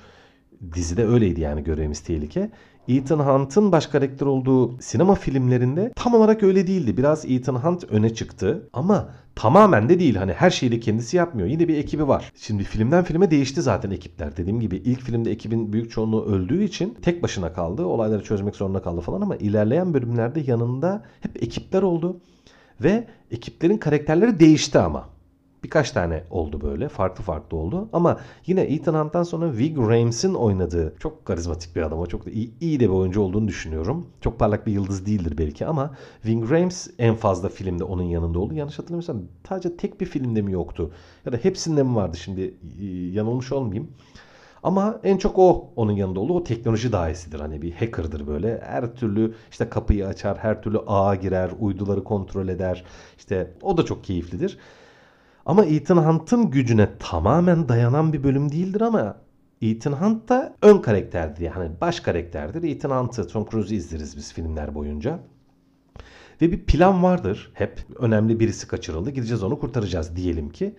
Dizide 0.74 1.06
öyleydi 1.06 1.42
yani 1.42 1.64
görevimiz 1.64 2.00
tehlike. 2.00 2.50
Ethan 2.88 3.20
Hunt'ın 3.20 3.72
baş 3.72 3.88
karakter 3.88 4.26
olduğu 4.26 4.82
sinema 4.82 5.16
filmlerinde 5.16 5.92
tam 5.96 6.14
olarak 6.14 6.44
öyle 6.44 6.68
değildi. 6.68 6.98
Biraz 6.98 7.26
Ethan 7.26 7.56
Hunt 7.56 7.84
öne 7.84 8.14
çıktı 8.14 8.70
ama 8.74 9.10
tamamen 9.36 9.90
de 9.90 10.00
değil. 10.00 10.16
Hani 10.16 10.34
her 10.34 10.50
şeyi 10.50 10.72
de 10.72 10.80
kendisi 10.80 11.18
yapmıyor. 11.18 11.48
Yine 11.48 11.68
bir 11.68 11.78
ekibi 11.78 12.08
var. 12.08 12.32
Şimdi 12.36 12.64
filmden 12.64 13.04
filme 13.04 13.32
değişti 13.32 13.62
zaten 13.62 13.92
ekipler. 13.92 14.38
Dediğim 14.38 14.60
gibi 14.60 14.76
ilk 14.76 15.02
filmde 15.02 15.32
ekibin 15.32 15.74
büyük 15.74 15.92
çoğunluğu 15.92 16.26
öldüğü 16.26 16.64
için 16.64 16.98
tek 17.02 17.24
başına 17.24 17.54
kaldı. 17.54 17.86
Olayları 17.86 18.24
çözmek 18.24 18.56
zorunda 18.56 18.82
kaldı 18.82 19.02
falan 19.02 19.22
ama 19.22 19.36
ilerleyen 19.36 19.94
bölümlerde 19.94 20.40
yanında 20.40 21.04
hep 21.22 21.44
ekipler 21.44 21.82
oldu. 21.82 22.22
Ve 22.82 23.08
ekiplerin 23.32 23.78
karakterleri 23.78 24.40
değişti 24.40 24.80
ama. 24.80 25.10
Birkaç 25.64 25.92
tane 25.92 26.24
oldu 26.30 26.62
böyle. 26.62 26.90
Farklı 26.90 27.24
farklı 27.24 27.58
oldu. 27.58 27.90
Ama 27.94 28.20
yine 28.46 28.62
Ethan 28.62 28.94
Hunt'tan 29.04 29.24
sonra 29.24 29.58
Vig 29.58 29.78
Rames'in 29.78 30.34
oynadığı 30.34 30.94
çok 31.00 31.26
karizmatik 31.26 31.76
bir 31.76 31.82
adam. 31.82 32.00
O 32.00 32.06
çok 32.06 32.26
da 32.26 32.30
iyi, 32.30 32.54
iyi 32.60 32.80
de 32.80 32.84
bir 32.84 32.94
oyuncu 32.94 33.22
olduğunu 33.22 33.48
düşünüyorum. 33.48 34.08
Çok 34.22 34.40
parlak 34.40 34.68
bir 34.68 34.72
yıldız 34.72 35.06
değildir 35.06 35.38
belki 35.38 35.66
ama 35.66 35.96
Vig 36.26 36.52
Rames 36.52 36.90
en 37.00 37.16
fazla 37.16 37.50
filmde 37.50 37.84
onun 37.84 38.04
yanında 38.04 38.40
oldu. 38.40 38.54
Yanlış 38.54 38.80
hatırlamıyorsam 38.80 39.22
sadece 39.50 39.78
tek 39.78 40.02
bir 40.02 40.06
filmde 40.06 40.42
mi 40.42 40.52
yoktu? 40.52 40.92
Ya 41.26 41.32
da 41.34 41.38
hepsinde 41.38 41.84
mi 41.84 41.96
vardı 41.96 42.18
şimdi 42.18 42.54
e, 42.82 42.86
yanılmış 43.12 43.52
olmayayım. 43.52 43.92
Ama 44.64 45.00
en 45.04 45.18
çok 45.18 45.40
o 45.40 45.70
onun 45.76 45.92
yanında 45.92 46.20
oldu. 46.20 46.34
O 46.34 46.44
teknoloji 46.44 46.92
dahisidir. 46.92 47.40
Hani 47.40 47.62
bir 47.62 47.72
hacker'dır 47.72 48.28
böyle. 48.28 48.62
Her 48.66 48.96
türlü 48.96 49.34
işte 49.52 49.70
kapıyı 49.70 50.08
açar, 50.08 50.38
her 50.38 50.62
türlü 50.62 50.80
ağa 50.88 51.16
girer, 51.16 51.52
uyduları 51.60 52.04
kontrol 52.04 52.48
eder. 52.48 52.84
İşte 53.18 53.52
o 53.62 53.78
da 53.78 53.86
çok 53.86 54.04
keyiflidir. 54.04 54.58
Ama 55.46 55.66
Ethan 55.66 55.98
Hunt'ın 55.98 56.52
gücüne 56.52 56.90
tamamen 57.00 57.70
dayanan 57.70 58.14
bir 58.14 58.24
bölüm 58.24 58.52
değildir 58.52 58.82
ama 58.82 59.18
Ethan 59.62 59.92
Hunt 59.92 60.30
da 60.30 60.56
ön 60.62 60.78
karakterdir 60.78 61.42
yani 61.42 61.72
baş 61.82 62.00
karakterdir. 62.00 62.64
Ethan 62.64 63.04
Hunt'ı 63.04 63.28
Tom 63.28 63.46
Cruise'u 63.52 63.76
izleriz 63.76 64.18
biz 64.18 64.34
filmler 64.34 64.76
boyunca. 64.76 65.20
Ve 66.42 66.52
bir 66.52 66.66
plan 66.66 67.04
vardır 67.04 67.52
hep. 67.54 67.86
Önemli 68.00 68.40
birisi 68.40 68.68
kaçırıldı. 68.68 69.10
Gideceğiz 69.10 69.44
onu 69.44 69.60
kurtaracağız 69.60 70.16
diyelim 70.16 70.50
ki. 70.50 70.76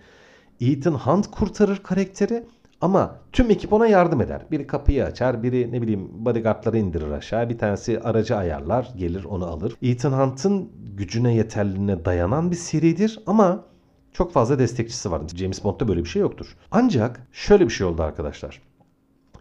Ethan 0.61 0.93
Hunt 0.93 1.31
kurtarır 1.31 1.77
karakteri 1.77 2.43
ama 2.81 3.19
tüm 3.31 3.51
ekip 3.51 3.73
ona 3.73 3.87
yardım 3.87 4.21
eder. 4.21 4.45
Biri 4.51 4.67
kapıyı 4.67 5.05
açar, 5.05 5.43
biri 5.43 5.71
ne 5.71 5.81
bileyim 5.81 6.25
bodyguardları 6.25 6.77
indirir 6.77 7.11
aşağı. 7.11 7.49
Bir 7.49 7.57
tanesi 7.57 7.99
aracı 7.99 8.35
ayarlar, 8.35 8.93
gelir 8.97 9.23
onu 9.23 9.45
alır. 9.45 9.75
Ethan 9.81 10.11
Hunt'ın 10.11 10.69
gücüne 10.97 11.35
yeterliliğine 11.35 12.05
dayanan 12.05 12.51
bir 12.51 12.55
seridir 12.55 13.19
ama 13.27 13.65
çok 14.13 14.33
fazla 14.33 14.59
destekçisi 14.59 15.11
var. 15.11 15.21
James 15.35 15.63
Bond'da 15.63 15.87
böyle 15.87 16.03
bir 16.03 16.09
şey 16.09 16.21
yoktur. 16.21 16.57
Ancak 16.71 17.27
şöyle 17.31 17.65
bir 17.65 17.73
şey 17.73 17.87
oldu 17.87 18.03
arkadaşlar. 18.03 18.61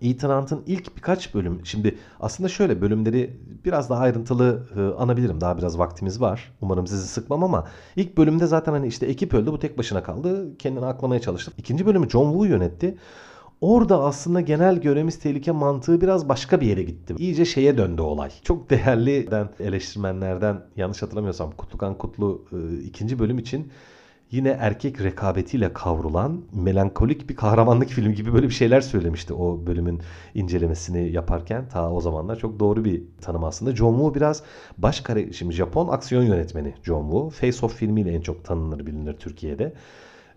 Ethan 0.03 0.41
Hunt'ın 0.41 0.63
ilk 0.67 0.97
birkaç 0.97 1.35
bölüm, 1.35 1.61
şimdi 1.65 1.99
aslında 2.21 2.49
şöyle 2.49 2.81
bölümleri 2.81 3.41
biraz 3.65 3.91
daha 3.91 4.01
ayrıntılı 4.01 4.69
e, 4.77 5.03
anabilirim. 5.03 5.41
Daha 5.41 5.59
biraz 5.59 5.79
vaktimiz 5.79 6.21
var. 6.21 6.53
Umarım 6.61 6.87
sizi 6.87 7.07
sıkmam 7.07 7.45
ama 7.45 7.69
ilk 7.97 8.17
bölümde 8.17 8.47
zaten 8.47 8.73
hani 8.73 8.87
işte 8.87 9.07
ekip 9.07 9.35
öldü 9.35 9.53
bu 9.53 9.59
tek 9.59 9.79
başına 9.79 10.03
kaldı. 10.03 10.59
Kendini 10.59 10.87
aklamaya 10.87 11.21
çalıştı. 11.21 11.53
İkinci 11.59 11.87
bölümü 11.87 12.11
John 12.11 12.31
Woo 12.31 12.45
yönetti. 12.45 12.99
Orada 13.61 14.03
aslında 14.03 14.41
genel 14.41 14.77
görevimiz 14.81 15.19
tehlike 15.19 15.53
mantığı 15.53 16.01
biraz 16.01 16.29
başka 16.29 16.61
bir 16.61 16.67
yere 16.67 16.83
gitti. 16.83 17.15
İyice 17.19 17.45
şeye 17.45 17.79
döndü 17.79 18.03
olay. 18.03 18.31
Çok 18.43 18.71
değerli 18.71 19.29
eleştirmenlerden 19.61 20.61
yanlış 20.77 21.03
hatırlamıyorsam 21.03 21.51
Kutlukan 21.51 21.99
Kutlu 21.99 22.45
e, 22.53 22.83
ikinci 22.83 23.19
bölüm 23.19 23.39
için 23.39 23.73
yine 24.33 24.49
erkek 24.49 25.03
rekabetiyle 25.03 25.73
kavrulan 25.73 26.41
melankolik 26.53 27.29
bir 27.29 27.37
kahramanlık 27.37 27.89
filmi 27.89 28.15
gibi 28.15 28.35
böyle 28.35 28.49
bir 28.49 28.55
şeyler 28.55 28.81
söylemişti 28.81 29.35
o 29.35 29.67
bölümün 29.67 30.01
incelemesini 30.35 31.13
yaparken. 31.13 31.69
Ta 31.69 31.93
o 31.93 32.01
zamanlar 32.01 32.37
çok 32.37 32.61
doğru 32.61 32.85
bir 32.85 33.03
tanım 33.21 33.45
aslında. 33.45 33.77
John 33.77 33.93
Woo 33.93 34.15
biraz 34.15 34.43
baş 34.79 35.03
şimdi 35.33 35.55
Japon 35.55 35.89
aksiyon 35.89 36.23
yönetmeni 36.23 36.75
John 36.83 37.03
Woo. 37.03 37.31
Face 37.31 37.67
Off 37.67 37.75
filmiyle 37.75 38.15
en 38.15 38.21
çok 38.21 38.45
tanınır 38.45 38.87
bilinir 38.87 39.15
Türkiye'de. 39.15 39.73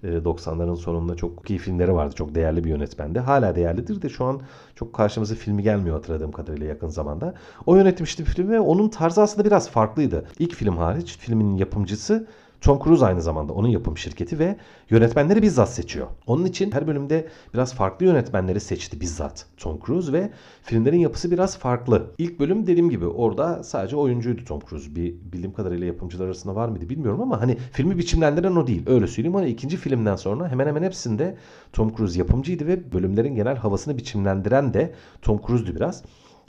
90'ların 0.04 0.74
e, 0.74 0.76
sonunda 0.76 1.16
çok 1.16 1.50
iyi 1.50 1.60
filmleri 1.60 1.94
vardı. 1.94 2.16
Çok 2.16 2.36
değerli 2.36 2.64
bir 2.64 2.70
yönetmendi. 2.70 3.20
Hala 3.20 3.56
değerlidir 3.56 4.02
de 4.02 4.10
şu 4.10 4.26
an 4.26 4.42
çok 4.76 4.94
karşımıza 4.94 5.36
filmi 5.36 5.64
gelmiyor 5.64 5.96
hatırladığım 5.96 6.32
kadarıyla 6.32 6.68
yakın 6.68 6.88
zamanda. 6.88 7.34
O 7.66 7.76
yönetmişti 7.76 8.24
filmi 8.24 8.52
ve 8.52 8.60
onun 8.60 8.90
tarzı 8.90 9.22
aslında 9.22 9.46
biraz 9.46 9.70
farklıydı. 9.70 10.26
İlk 10.40 10.54
film 10.54 10.78
hariç 10.78 11.18
filmin 11.18 11.56
yapımcısı 11.56 12.28
Tom 12.66 12.80
Cruise 12.84 13.06
aynı 13.06 13.22
zamanda 13.22 13.54
onun 13.54 13.68
yapım 13.68 13.98
şirketi 13.98 14.40
ve 14.40 14.56
yönetmenleri 14.90 15.42
bizzat 15.42 15.70
seçiyor. 15.70 16.08
Onun 16.28 16.46
için 16.46 16.72
her 16.72 16.88
bölümde 16.88 17.28
biraz 17.54 17.74
farklı 17.74 18.06
yönetmenleri 18.06 18.60
seçti 18.60 19.02
bizzat 19.02 19.46
Tom 19.58 19.80
Cruise 19.86 20.14
ve 20.14 20.30
filmlerin 20.64 21.00
yapısı 21.00 21.32
biraz 21.32 21.58
farklı. 21.58 22.12
İlk 22.18 22.40
bölüm 22.40 22.68
dediğim 22.68 22.90
gibi 22.90 23.08
orada 23.08 23.64
sadece 23.64 23.96
oyuncuydu 23.96 24.46
Tom 24.46 24.60
Cruise. 24.70 24.96
Bir 24.96 25.14
bildiğim 25.34 25.54
kadarıyla 25.54 25.88
yapımcılar 25.88 26.26
arasında 26.26 26.56
var 26.56 26.70
mıydı 26.70 26.90
bilmiyorum 26.90 27.22
ama 27.22 27.42
hani 27.42 27.58
filmi 27.72 27.98
biçimlendiren 27.98 28.56
o 28.56 28.68
değil. 28.68 28.84
Öyle 28.88 29.08
söyleyeyim 29.08 29.36
ama 29.36 29.46
ikinci 29.46 29.78
filmden 29.78 30.16
sonra 30.16 30.50
hemen 30.50 30.68
hemen 30.68 30.84
hepsinde 30.84 31.38
Tom 31.74 31.96
Cruise 31.96 32.20
yapımcıydı 32.20 32.68
ve 32.68 32.94
bölümlerin 32.94 33.36
genel 33.36 33.56
havasını 33.56 33.98
biçimlendiren 33.98 34.74
de 34.74 34.94
Tom 35.22 35.42
Cruise'du 35.48 35.76
biraz. 35.76 36.04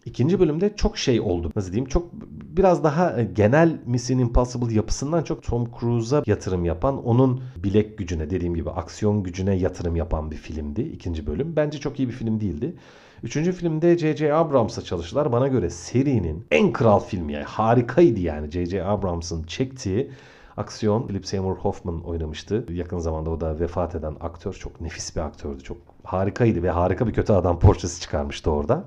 İkinci 0.07 0.41
bölümde 0.41 0.77
çok 0.77 0.99
şey 0.99 1.21
oldu. 1.21 1.53
Nasıl 1.57 1.73
diyeyim? 1.73 1.89
Çok 1.89 2.13
biraz 2.57 2.85
daha 2.85 3.21
e, 3.21 3.25
genel 3.25 3.81
Mission 3.87 4.19
Impossible 4.19 4.75
yapısından 4.75 5.23
çok 5.23 5.43
Tom 5.43 5.69
Cruise'a 5.81 6.23
yatırım 6.27 6.65
yapan, 6.65 7.05
onun 7.05 7.43
bilek 7.57 7.99
gücüne 7.99 8.31
dediğim 8.31 8.55
gibi 8.55 8.71
aksiyon 8.71 9.23
gücüne 9.23 9.55
yatırım 9.55 9.97
yapan 9.97 10.31
bir 10.31 10.37
filmdi 10.37 10.83
ikinci 10.83 11.27
bölüm. 11.27 11.57
Bence 11.57 11.79
çok 11.79 11.99
iyi 11.99 12.09
bir 12.09 12.13
film 12.13 12.41
değildi. 12.41 12.77
Üçüncü 13.23 13.53
filmde 13.53 13.99
J.J. 13.99 14.35
Abrams'a 14.35 14.83
çalıştılar. 14.83 15.33
Bana 15.33 15.49
göre 15.49 15.71
serinin 15.71 16.47
en 16.51 16.73
kral 16.73 17.01
filmi 17.01 17.33
yani 17.33 17.45
harikaydı 17.45 18.21
yani 18.21 18.51
J.J. 18.51 18.85
Abrams'ın 18.85 19.43
çektiği 19.43 20.11
aksiyon. 20.57 21.07
Philip 21.07 21.27
Seymour 21.27 21.57
Hoffman 21.57 22.01
oynamıştı. 22.01 22.67
Yakın 22.73 22.99
zamanda 22.99 23.31
o 23.31 23.41
da 23.41 23.61
vefat 23.61 23.95
eden 23.95 24.17
aktör. 24.21 24.53
Çok 24.53 24.81
nefis 24.81 25.17
bir 25.17 25.21
aktördü. 25.21 25.63
Çok 25.63 25.77
harikaydı 26.05 26.63
ve 26.63 26.71
harika 26.71 27.07
bir 27.07 27.13
kötü 27.13 27.33
adam 27.33 27.59
portresi 27.59 28.01
çıkarmıştı 28.01 28.51
orada. 28.51 28.85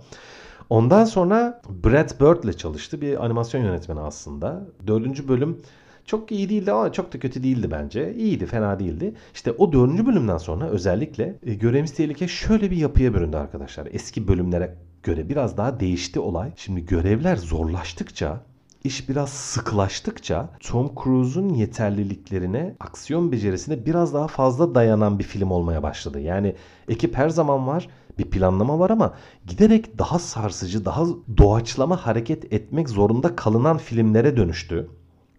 Ondan 0.69 1.05
sonra 1.05 1.61
Brad 1.83 2.09
Bird 2.21 2.43
ile 2.43 2.53
çalıştı. 2.53 3.01
Bir 3.01 3.25
animasyon 3.25 3.63
yönetmeni 3.63 3.99
aslında. 3.99 4.67
Dördüncü 4.87 5.27
bölüm 5.27 5.57
çok 6.05 6.31
iyi 6.31 6.49
değildi 6.49 6.71
ama 6.71 6.91
çok 6.91 7.13
da 7.13 7.19
kötü 7.19 7.43
değildi 7.43 7.71
bence. 7.71 8.13
İyiydi, 8.13 8.45
fena 8.45 8.79
değildi. 8.79 9.13
İşte 9.33 9.51
o 9.51 9.73
dördüncü 9.73 10.05
bölümden 10.05 10.37
sonra 10.37 10.69
özellikle 10.69 11.35
e, 11.45 11.53
Görevimiz 11.53 11.93
Tehlike 11.93 12.27
şöyle 12.27 12.71
bir 12.71 12.77
yapıya 12.77 13.13
büründü 13.13 13.37
arkadaşlar. 13.37 13.87
Eski 13.91 14.27
bölümlere 14.27 14.75
göre 15.03 15.29
biraz 15.29 15.57
daha 15.57 15.79
değişti 15.79 16.19
olay. 16.19 16.51
Şimdi 16.55 16.85
görevler 16.85 17.35
zorlaştıkça 17.35 18.41
iş 18.83 19.09
biraz 19.09 19.29
sıklaştıkça 19.29 20.49
Tom 20.59 20.91
Cruise'un 21.03 21.49
yeterliliklerine, 21.49 22.75
aksiyon 22.79 23.31
becerisine 23.31 23.85
biraz 23.85 24.13
daha 24.13 24.27
fazla 24.27 24.75
dayanan 24.75 25.19
bir 25.19 25.23
film 25.23 25.51
olmaya 25.51 25.83
başladı. 25.83 26.19
Yani 26.19 26.55
ekip 26.89 27.17
her 27.17 27.29
zaman 27.29 27.67
var 27.67 27.87
bir 28.19 28.25
planlama 28.25 28.79
var 28.79 28.89
ama 28.89 29.13
giderek 29.47 29.99
daha 29.99 30.19
sarsıcı, 30.19 30.85
daha 30.85 31.03
doğaçlama 31.37 31.97
hareket 32.05 32.53
etmek 32.53 32.89
zorunda 32.89 33.35
kalınan 33.35 33.77
filmlere 33.77 34.37
dönüştü. 34.37 34.89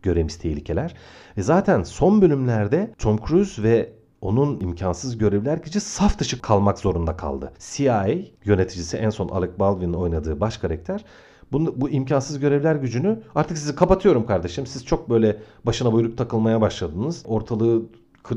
Görevimiz 0.02 0.38
tehlikeler. 0.38 0.94
Ve 1.37 1.42
zaten 1.42 1.82
son 1.82 2.22
bölümlerde 2.22 2.94
Tom 2.99 3.18
Cruise 3.28 3.62
ve 3.62 3.92
onun 4.20 4.60
imkansız 4.60 5.18
görevler 5.18 5.58
gücü 5.58 5.80
saf 5.80 6.18
dışı 6.18 6.42
kalmak 6.42 6.78
zorunda 6.78 7.16
kaldı. 7.16 7.52
CIA 7.58 8.08
yöneticisi 8.44 8.96
en 8.96 9.10
son 9.10 9.28
Alec 9.28 9.52
Baldwin'in 9.58 9.92
oynadığı 9.92 10.40
baş 10.40 10.56
karakter 10.56 11.04
bu, 11.52 11.80
bu 11.80 11.90
imkansız 11.90 12.38
görevler 12.40 12.76
gücünü 12.76 13.22
artık 13.34 13.58
sizi 13.58 13.75
kapatıyorum 13.75 14.26
kardeşim. 14.26 14.66
Siz 14.66 14.87
çok 14.87 15.10
böyle 15.10 15.37
başına 15.66 15.92
buyruk 15.92 16.18
takılmaya 16.18 16.60
başladınız. 16.60 17.22
Ortalığı 17.26 17.82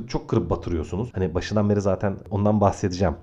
çok 0.08 0.30
kırıp 0.30 0.50
batırıyorsunuz. 0.50 1.10
Hani 1.14 1.36
başından 1.36 1.70
beri 1.70 1.82
zaten 1.82 2.18
ondan 2.32 2.62
bahsedeceğim 2.62 3.16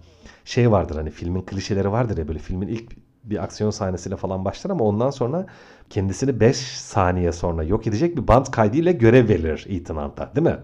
şey 0.44 0.70
vardır 0.70 0.96
hani 0.96 1.10
filmin 1.10 1.42
klişeleri 1.42 1.92
vardır 1.92 2.18
ya 2.18 2.28
böyle 2.28 2.38
filmin 2.38 2.68
ilk 2.68 2.96
bir 3.24 3.42
aksiyon 3.42 3.70
sahnesiyle 3.70 4.16
falan 4.16 4.44
başlar 4.44 4.70
ama 4.70 4.84
ondan 4.84 5.10
sonra 5.10 5.46
kendisini 5.90 6.40
5 6.40 6.56
saniye 6.56 7.32
sonra 7.32 7.62
yok 7.62 7.86
edecek 7.86 8.16
bir 8.16 8.28
band 8.28 8.46
kaydıyla 8.46 8.92
görev 8.92 9.28
verilir 9.28 9.66
Ethan 9.68 9.96
Hunt'a 9.96 10.34
değil 10.36 10.46
mi? 10.46 10.58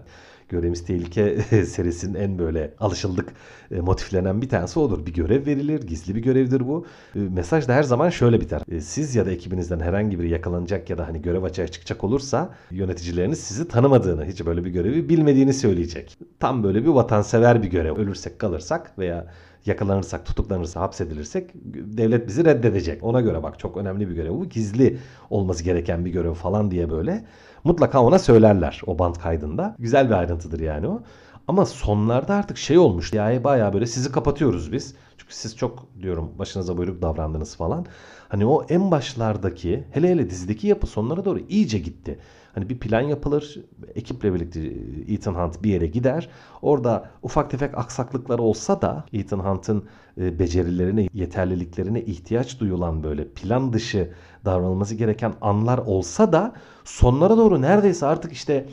Görevimiz 0.49 0.85
Tehlike 0.85 1.41
serisinin 1.65 2.13
en 2.13 2.39
böyle 2.39 2.73
alışıldık 2.79 3.33
e, 3.71 3.79
motiflenen 3.79 4.41
bir 4.41 4.49
tanesi 4.49 4.79
odur. 4.79 5.05
Bir 5.05 5.13
görev 5.13 5.45
verilir, 5.45 5.87
gizli 5.87 6.15
bir 6.15 6.21
görevdir 6.21 6.67
bu. 6.67 6.85
E, 7.15 7.19
mesaj 7.19 7.67
da 7.67 7.73
her 7.73 7.83
zaman 7.83 8.09
şöyle 8.09 8.41
biter. 8.41 8.61
E, 8.71 8.81
siz 8.81 9.15
ya 9.15 9.25
da 9.25 9.31
ekibinizden 9.31 9.79
herhangi 9.79 10.19
biri 10.19 10.29
yakalanacak 10.29 10.89
ya 10.89 10.97
da 10.97 11.07
hani 11.07 11.21
görev 11.21 11.43
açığa 11.43 11.67
çıkacak 11.67 12.03
olursa 12.03 12.53
yöneticileriniz 12.71 13.39
sizi 13.39 13.67
tanımadığını, 13.67 14.25
hiç 14.25 14.45
böyle 14.45 14.65
bir 14.65 14.69
görevi 14.69 15.09
bilmediğini 15.09 15.53
söyleyecek. 15.53 16.17
Tam 16.39 16.63
böyle 16.63 16.83
bir 16.83 16.89
vatansever 16.89 17.63
bir 17.63 17.67
görev. 17.67 17.95
Ölürsek 17.95 18.39
kalırsak 18.39 18.99
veya 18.99 19.27
yakalanırsak, 19.65 20.25
tutuklanırsa, 20.25 20.81
hapsedilirsek 20.81 21.51
devlet 21.73 22.27
bizi 22.27 22.45
reddedecek. 22.45 23.03
Ona 23.03 23.21
göre 23.21 23.43
bak 23.43 23.59
çok 23.59 23.77
önemli 23.77 24.09
bir 24.09 24.15
görev 24.15 24.31
bu. 24.31 24.49
Gizli 24.49 24.97
olması 25.29 25.63
gereken 25.63 26.05
bir 26.05 26.11
görev 26.11 26.33
falan 26.33 26.71
diye 26.71 26.89
böyle 26.89 27.25
mutlaka 27.67 28.03
ona 28.03 28.19
söylerler 28.19 28.81
o 28.87 28.99
band 28.99 29.15
kaydında. 29.15 29.75
Güzel 29.79 30.07
bir 30.09 30.13
ayrıntıdır 30.13 30.59
yani 30.59 30.87
o. 30.87 31.01
Ama 31.47 31.65
sonlarda 31.65 32.35
artık 32.35 32.57
şey 32.57 32.77
olmuş. 32.77 33.13
Yani 33.13 33.43
baya 33.43 33.73
böyle 33.73 33.85
sizi 33.85 34.11
kapatıyoruz 34.11 34.71
biz. 34.71 34.95
Çünkü 35.17 35.35
siz 35.35 35.57
çok 35.57 35.87
diyorum 36.01 36.31
başınıza 36.39 36.77
buyruk 36.77 37.01
davrandınız 37.01 37.55
falan. 37.55 37.85
Hani 38.29 38.45
o 38.45 38.65
en 38.69 38.91
başlardaki 38.91 39.83
hele 39.91 40.09
hele 40.09 40.29
dizideki 40.29 40.67
yapı 40.67 40.87
sonlara 40.87 41.25
doğru 41.25 41.39
iyice 41.49 41.79
gitti. 41.79 42.19
Hani 42.57 42.69
bir 42.69 42.79
plan 42.79 43.01
yapılır. 43.01 43.59
Ekiple 43.95 44.33
birlikte 44.33 44.73
Ethan 45.07 45.33
Hunt 45.33 45.63
bir 45.63 45.69
yere 45.69 45.87
gider. 45.87 46.29
Orada 46.61 47.09
ufak 47.23 47.51
tefek 47.51 47.77
aksaklıklar 47.77 48.39
olsa 48.39 48.81
da 48.81 49.05
Ethan 49.13 49.39
Hunt'ın 49.39 49.83
e, 50.17 50.39
becerilerine, 50.39 51.07
yeterliliklerine 51.13 52.01
ihtiyaç 52.01 52.59
duyulan 52.59 53.03
böyle 53.03 53.27
plan 53.27 53.73
dışı 53.73 54.09
davranılması 54.45 54.95
gereken 54.95 55.33
anlar 55.41 55.77
olsa 55.77 56.33
da 56.33 56.53
sonlara 56.83 57.37
doğru 57.37 57.61
neredeyse 57.61 58.05
artık 58.05 58.33
işte 58.33 58.65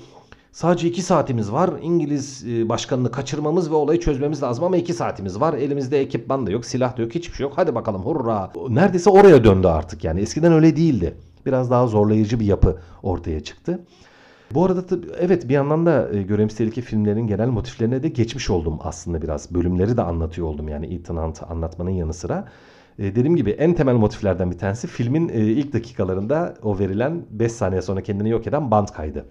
Sadece 0.52 0.88
2 0.88 1.02
saatimiz 1.02 1.52
var. 1.52 1.70
İngiliz 1.82 2.44
e, 2.48 2.68
başkanını 2.68 3.10
kaçırmamız 3.10 3.70
ve 3.70 3.74
olayı 3.74 4.00
çözmemiz 4.00 4.42
lazım 4.42 4.64
ama 4.64 4.76
2 4.76 4.94
saatimiz 4.94 5.40
var. 5.40 5.54
Elimizde 5.54 6.00
ekipman 6.00 6.46
da 6.46 6.50
yok, 6.50 6.64
silah 6.64 6.96
da 6.96 7.02
yok, 7.02 7.14
hiçbir 7.14 7.36
şey 7.36 7.44
yok. 7.44 7.52
Hadi 7.56 7.74
bakalım 7.74 8.02
hurra. 8.02 8.52
Neredeyse 8.68 9.10
oraya 9.10 9.44
döndü 9.44 9.66
artık 9.66 10.04
yani. 10.04 10.20
Eskiden 10.20 10.52
öyle 10.52 10.76
değildi 10.76 11.14
biraz 11.46 11.70
daha 11.70 11.86
zorlayıcı 11.86 12.40
bir 12.40 12.46
yapı 12.46 12.78
ortaya 13.02 13.40
çıktı. 13.40 13.80
Bu 14.54 14.64
arada 14.64 14.86
tabii, 14.86 15.06
evet 15.18 15.48
bir 15.48 15.54
yandan 15.54 15.86
da 15.86 16.10
e, 16.12 16.22
Görevimiz 16.22 16.56
Tehlike 16.56 16.82
filmlerinin 16.82 17.26
genel 17.26 17.48
motiflerine 17.48 18.02
de 18.02 18.08
geçmiş 18.08 18.50
oldum 18.50 18.78
aslında 18.82 19.22
biraz. 19.22 19.54
Bölümleri 19.54 19.96
de 19.96 20.02
anlatıyor 20.02 20.46
oldum 20.46 20.68
yani 20.68 20.94
Ethan 20.94 21.16
Hunt'ı 21.16 21.46
anlatmanın 21.46 21.90
yanı 21.90 22.14
sıra. 22.14 22.48
E, 22.98 23.02
dediğim 23.02 23.36
gibi 23.36 23.50
en 23.50 23.74
temel 23.74 23.94
motiflerden 23.94 24.50
bir 24.50 24.58
tanesi 24.58 24.86
filmin 24.86 25.28
e, 25.28 25.40
ilk 25.40 25.72
dakikalarında 25.72 26.54
o 26.62 26.78
verilen 26.78 27.26
5 27.30 27.52
saniye 27.52 27.82
sonra 27.82 28.02
kendini 28.02 28.30
yok 28.30 28.46
eden 28.46 28.70
band 28.70 28.88
kaydı. 28.88 29.26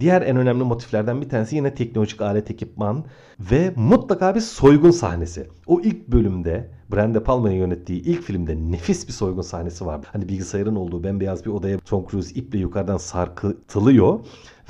Diğer 0.00 0.22
en 0.22 0.36
önemli 0.36 0.64
motiflerden 0.64 1.20
bir 1.20 1.28
tanesi 1.28 1.56
yine 1.56 1.74
teknolojik 1.74 2.20
alet 2.20 2.50
ekipman 2.50 3.04
ve 3.40 3.72
mutlaka 3.76 4.34
bir 4.34 4.40
soygun 4.40 4.90
sahnesi. 4.90 5.48
O 5.66 5.80
ilk 5.80 6.08
bölümde 6.08 6.70
Brian 6.92 7.14
De 7.14 7.22
Palma'nın 7.22 7.54
yönettiği 7.54 8.02
ilk 8.02 8.22
filmde 8.22 8.56
nefis 8.56 9.08
bir 9.08 9.12
soygun 9.12 9.42
sahnesi 9.42 9.86
vardı. 9.86 10.06
Hani 10.12 10.28
bilgisayarın 10.28 10.76
olduğu 10.76 11.04
bembeyaz 11.04 11.44
bir 11.44 11.50
odaya 11.50 11.78
Tom 11.78 12.06
Cruise 12.10 12.34
iple 12.34 12.58
yukarıdan 12.58 12.96
sarkıtılıyor. 12.96 14.20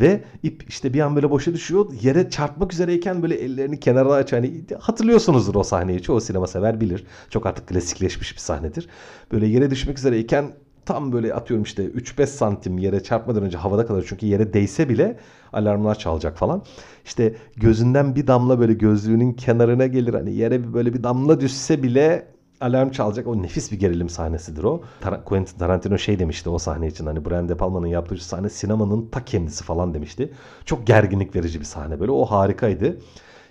Ve 0.00 0.24
ip 0.42 0.64
işte 0.68 0.94
bir 0.94 1.00
an 1.00 1.16
böyle 1.16 1.30
boşa 1.30 1.54
düşüyor. 1.54 1.86
Yere 2.02 2.30
çarpmak 2.30 2.72
üzereyken 2.72 3.22
böyle 3.22 3.34
ellerini 3.34 3.80
kenara 3.80 4.12
aç. 4.12 4.32
Hani 4.32 4.64
hatırlıyorsunuzdur 4.80 5.54
o 5.54 5.62
sahneyi. 5.62 6.02
Çoğu 6.02 6.20
sinema 6.20 6.46
sever 6.46 6.80
bilir. 6.80 7.04
Çok 7.30 7.46
artık 7.46 7.68
klasikleşmiş 7.68 8.32
bir 8.32 8.40
sahnedir. 8.40 8.88
Böyle 9.32 9.46
yere 9.46 9.70
düşmek 9.70 9.98
üzereyken 9.98 10.52
tam 10.84 11.12
böyle 11.12 11.34
atıyorum 11.34 11.64
işte 11.64 11.84
3-5 11.86 12.26
santim 12.26 12.78
yere 12.78 13.02
çarpmadan 13.02 13.42
önce 13.42 13.58
havada 13.58 13.86
kalır. 13.86 14.04
Çünkü 14.08 14.26
yere 14.26 14.52
değse 14.52 14.88
bile 14.88 15.16
alarmlar 15.52 15.98
çalacak 15.98 16.38
falan. 16.38 16.62
İşte 17.04 17.34
gözünden 17.56 18.16
bir 18.16 18.26
damla 18.26 18.60
böyle 18.60 18.72
gözlüğünün 18.72 19.32
kenarına 19.32 19.86
gelir. 19.86 20.14
Hani 20.14 20.34
yere 20.34 20.74
böyle 20.74 20.94
bir 20.94 21.02
damla 21.02 21.40
düşse 21.40 21.82
bile 21.82 22.26
alarm 22.60 22.90
çalacak. 22.90 23.26
O 23.26 23.42
nefis 23.42 23.72
bir 23.72 23.78
gerilim 23.78 24.08
sahnesidir 24.08 24.64
o. 24.64 24.82
Tar 25.00 25.24
Quentin 25.24 25.58
Tarantino 25.58 25.98
şey 25.98 26.18
demişti 26.18 26.50
o 26.50 26.58
sahne 26.58 26.86
için. 26.86 27.06
Hani 27.06 27.24
Brian 27.24 27.48
De 27.48 27.56
Palma'nın 27.56 27.86
yaptığı 27.86 28.24
sahne 28.24 28.48
sinemanın 28.50 29.08
ta 29.12 29.24
kendisi 29.24 29.64
falan 29.64 29.94
demişti. 29.94 30.32
Çok 30.64 30.86
gerginlik 30.86 31.36
verici 31.36 31.60
bir 31.60 31.64
sahne 31.64 32.00
böyle. 32.00 32.12
O 32.12 32.24
harikaydı. 32.24 32.98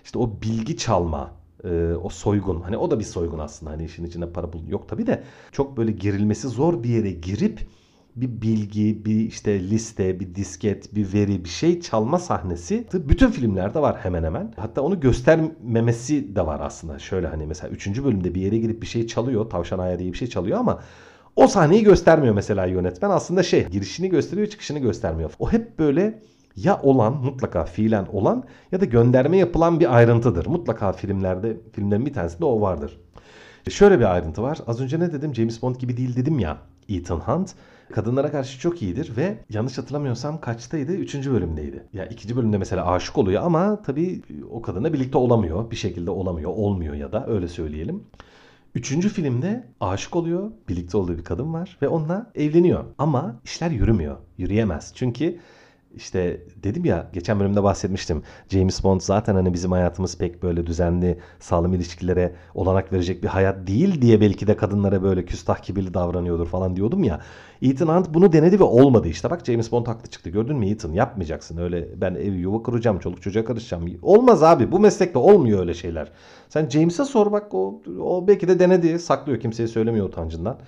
İşte 0.04 0.18
o 0.18 0.30
bilgi 0.42 0.76
çalma, 0.76 1.30
e, 1.64 1.92
o 2.02 2.08
soygun. 2.08 2.60
Hani 2.60 2.76
o 2.76 2.90
da 2.90 2.98
bir 2.98 3.04
soygun 3.04 3.38
aslında. 3.38 3.72
Hani 3.72 3.84
işin 3.84 4.04
içinde 4.04 4.32
para 4.32 4.52
bulun 4.52 4.66
yok 4.66 4.88
tabii 4.88 5.06
de. 5.06 5.22
Çok 5.52 5.76
böyle 5.76 5.92
girilmesi 5.92 6.48
zor 6.48 6.82
bir 6.82 6.88
yere 6.88 7.10
girip 7.10 7.60
bir 8.20 8.42
bilgi, 8.42 9.04
bir 9.04 9.20
işte 9.20 9.60
liste, 9.60 10.20
bir 10.20 10.34
disket, 10.34 10.94
bir 10.94 11.12
veri, 11.12 11.44
bir 11.44 11.48
şey 11.48 11.80
çalma 11.80 12.18
sahnesi 12.18 12.86
bütün 12.92 13.30
filmlerde 13.30 13.80
var 13.80 13.96
hemen 14.02 14.24
hemen. 14.24 14.54
Hatta 14.56 14.80
onu 14.80 15.00
göstermemesi 15.00 16.36
de 16.36 16.46
var 16.46 16.60
aslında. 16.60 16.98
Şöyle 16.98 17.26
hani 17.26 17.46
mesela 17.46 17.70
3. 17.70 18.04
bölümde 18.04 18.34
bir 18.34 18.40
yere 18.40 18.58
girip 18.58 18.82
bir 18.82 18.86
şey 18.86 19.06
çalıyor. 19.06 19.50
Tavşan 19.50 19.78
ayağı 19.78 19.98
diye 19.98 20.12
bir 20.12 20.18
şey 20.18 20.28
çalıyor 20.28 20.58
ama 20.58 20.80
o 21.36 21.46
sahneyi 21.46 21.84
göstermiyor 21.84 22.34
mesela 22.34 22.66
yönetmen. 22.66 23.10
Aslında 23.10 23.42
şey 23.42 23.66
girişini 23.66 24.08
gösteriyor 24.08 24.46
çıkışını 24.46 24.78
göstermiyor. 24.78 25.30
O 25.38 25.52
hep 25.52 25.78
böyle 25.78 26.22
ya 26.56 26.80
olan 26.82 27.12
mutlaka 27.16 27.64
fiilen 27.64 28.06
olan 28.12 28.44
ya 28.72 28.80
da 28.80 28.84
gönderme 28.84 29.36
yapılan 29.36 29.80
bir 29.80 29.96
ayrıntıdır. 29.96 30.46
Mutlaka 30.46 30.92
filmlerde 30.92 31.56
filmlerin 31.72 32.06
bir 32.06 32.12
tanesinde 32.12 32.44
o 32.44 32.60
vardır. 32.60 33.00
Şöyle 33.68 33.98
bir 33.98 34.14
ayrıntı 34.14 34.42
var. 34.42 34.58
Az 34.66 34.80
önce 34.80 35.00
ne 35.00 35.12
dedim? 35.12 35.34
James 35.34 35.62
Bond 35.62 35.76
gibi 35.76 35.96
değil 35.96 36.16
dedim 36.16 36.38
ya. 36.38 36.58
Ethan 36.88 37.20
Hunt 37.20 37.54
kadınlara 37.92 38.30
karşı 38.30 38.60
çok 38.60 38.82
iyidir 38.82 39.16
ve 39.16 39.38
yanlış 39.50 39.78
hatırlamıyorsam 39.78 40.40
kaçtaydı? 40.40 40.92
Üçüncü 40.92 41.32
bölümdeydi. 41.32 41.82
Ya 41.92 42.06
ikinci 42.06 42.36
bölümde 42.36 42.58
mesela 42.58 42.86
aşık 42.86 43.18
oluyor 43.18 43.42
ama 43.42 43.82
tabii 43.82 44.22
o 44.50 44.62
kadınla 44.62 44.92
birlikte 44.92 45.18
olamıyor. 45.18 45.70
Bir 45.70 45.76
şekilde 45.76 46.10
olamıyor, 46.10 46.50
olmuyor 46.50 46.94
ya 46.94 47.12
da 47.12 47.26
öyle 47.26 47.48
söyleyelim. 47.48 48.02
Üçüncü 48.74 49.08
filmde 49.08 49.66
aşık 49.80 50.16
oluyor, 50.16 50.50
birlikte 50.68 50.96
olduğu 50.96 51.18
bir 51.18 51.24
kadın 51.24 51.52
var 51.52 51.78
ve 51.82 51.88
onunla 51.88 52.30
evleniyor. 52.34 52.84
Ama 52.98 53.40
işler 53.44 53.70
yürümüyor, 53.70 54.16
yürüyemez. 54.38 54.92
Çünkü 54.94 55.38
işte 55.94 56.42
dedim 56.62 56.84
ya 56.84 57.10
geçen 57.12 57.40
bölümde 57.40 57.62
bahsetmiştim. 57.62 58.22
James 58.48 58.84
Bond 58.84 59.00
zaten 59.00 59.34
hani 59.34 59.54
bizim 59.54 59.72
hayatımız 59.72 60.18
pek 60.18 60.42
böyle 60.42 60.66
düzenli 60.66 61.18
sağlam 61.40 61.74
ilişkilere 61.74 62.32
olanak 62.54 62.92
verecek 62.92 63.22
bir 63.22 63.28
hayat 63.28 63.66
değil 63.66 64.02
diye 64.02 64.20
belki 64.20 64.46
de 64.46 64.56
kadınlara 64.56 65.02
böyle 65.02 65.24
küstah 65.24 65.56
kibirli 65.56 65.94
davranıyordur 65.94 66.46
falan 66.46 66.76
diyordum 66.76 67.04
ya. 67.04 67.20
Ethan 67.62 67.96
Hunt 67.96 68.14
bunu 68.14 68.32
denedi 68.32 68.60
ve 68.60 68.64
olmadı 68.64 69.08
işte. 69.08 69.30
Bak 69.30 69.44
James 69.46 69.72
Bond 69.72 69.86
haklı 69.86 70.10
çıktı. 70.10 70.30
Gördün 70.30 70.56
mü 70.56 70.70
Ethan 70.70 70.92
yapmayacaksın. 70.92 71.58
Öyle 71.58 72.00
ben 72.00 72.14
ev 72.14 72.32
yuva 72.32 72.62
kuracağım, 72.62 72.98
çoluk 72.98 73.22
çocuğa 73.22 73.44
karışacağım. 73.44 73.98
Olmaz 74.02 74.42
abi. 74.42 74.72
Bu 74.72 74.80
meslekte 74.80 75.18
olmuyor 75.18 75.60
öyle 75.60 75.74
şeyler. 75.74 76.12
Sen 76.48 76.68
James'e 76.68 77.04
sor 77.04 77.32
bak 77.32 77.54
o, 77.54 77.82
o 78.00 78.28
belki 78.28 78.48
de 78.48 78.58
denedi. 78.58 78.98
Saklıyor 78.98 79.40
kimseye 79.40 79.68
söylemiyor 79.68 80.06
utancından. 80.06 80.58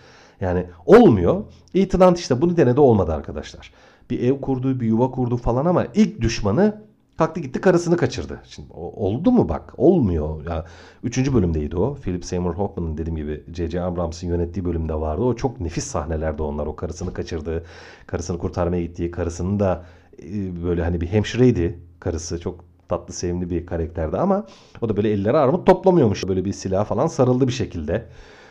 Yani 0.41 0.67
olmuyor. 0.87 1.45
Ethan 1.75 2.09
Hunt 2.09 2.19
işte 2.19 2.41
bunu 2.41 2.57
denedi 2.57 2.81
olmadı 2.81 3.12
arkadaşlar 3.12 3.73
bir 4.11 4.21
ev 4.21 4.40
kurdu, 4.40 4.81
bir 4.81 4.87
yuva 4.87 5.11
kurdu 5.11 5.37
falan 5.37 5.67
ama 5.67 5.87
ilk 5.95 6.21
düşmanı 6.21 6.83
kalktı 7.19 7.40
gitti 7.40 7.61
karısını 7.61 7.97
kaçırdı. 7.97 8.40
Şimdi 8.45 8.69
oldu 8.73 9.33
mu 9.33 9.49
bak? 9.49 9.75
Olmuyor. 9.76 10.45
Ya 10.45 10.64
üçüncü 11.05 11.35
bölümdeydi 11.35 11.76
o. 11.76 11.95
Philip 11.95 12.25
Seymour 12.25 12.55
Hoffman'ın 12.55 12.99
dediğim 12.99 13.17
gibi 13.17 13.45
J.J. 13.55 13.83
Abrams'ın 13.83 14.29
yönettiği 14.29 14.64
bölümde 14.64 14.95
vardı. 14.95 15.23
O 15.23 15.37
çok 15.37 15.61
nefis 15.61 15.85
sahnelerde 15.85 16.43
onlar. 16.43 16.67
O 16.67 16.76
karısını 16.76 17.12
kaçırdı. 17.12 17.64
Karısını 18.07 18.38
kurtarmaya 18.38 18.83
gittiği. 18.83 19.11
Karısının 19.11 19.61
da 19.61 19.85
e, 20.23 20.64
böyle 20.64 20.83
hani 20.83 21.00
bir 21.00 21.07
hemşireydi 21.07 21.79
karısı. 22.00 22.40
Çok 22.40 22.64
tatlı 22.88 23.14
sevimli 23.14 23.50
bir 23.50 23.67
karakterdi 23.67 24.17
ama 24.17 24.47
o 24.81 24.88
da 24.88 24.97
böyle 24.97 25.11
elleri 25.11 25.37
armut 25.37 25.67
toplamıyormuş. 25.67 26.29
Böyle 26.29 26.45
bir 26.45 26.52
silah 26.52 26.85
falan 26.85 27.07
sarıldı 27.07 27.49
bir 27.49 27.52
şekilde. 27.52 28.07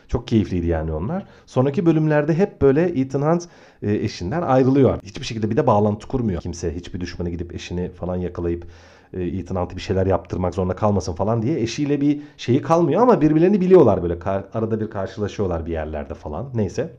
Çok 0.09 0.27
keyifliydi 0.27 0.67
yani 0.67 0.91
onlar. 0.91 1.25
Sonraki 1.45 1.85
bölümlerde 1.85 2.33
hep 2.33 2.61
böyle 2.61 3.01
Ethan 3.01 3.21
Hunt 3.21 3.43
e, 3.81 3.93
eşinden 3.93 4.41
ayrılıyor. 4.41 4.99
Hiçbir 5.03 5.25
şekilde 5.25 5.49
bir 5.49 5.57
de 5.57 5.67
bağlantı 5.67 6.07
kurmuyor. 6.07 6.41
Kimse 6.41 6.75
hiçbir 6.75 7.01
düşmanı 7.01 7.29
gidip 7.29 7.55
eşini 7.55 7.91
falan 7.91 8.15
yakalayıp 8.15 8.67
e, 9.13 9.23
Ethan 9.23 9.55
Hunt'a 9.55 9.75
bir 9.75 9.81
şeyler 9.81 10.05
yaptırmak 10.05 10.55
zorunda 10.55 10.75
kalmasın 10.75 11.13
falan 11.13 11.41
diye 11.41 11.59
eşiyle 11.59 12.01
bir 12.01 12.21
şeyi 12.37 12.61
kalmıyor 12.61 13.01
ama 13.01 13.21
birbirlerini 13.21 13.61
biliyorlar 13.61 14.03
böyle. 14.03 14.17
Arada 14.53 14.79
bir 14.79 14.89
karşılaşıyorlar 14.89 15.65
bir 15.65 15.71
yerlerde 15.71 16.13
falan. 16.13 16.49
Neyse. 16.53 16.93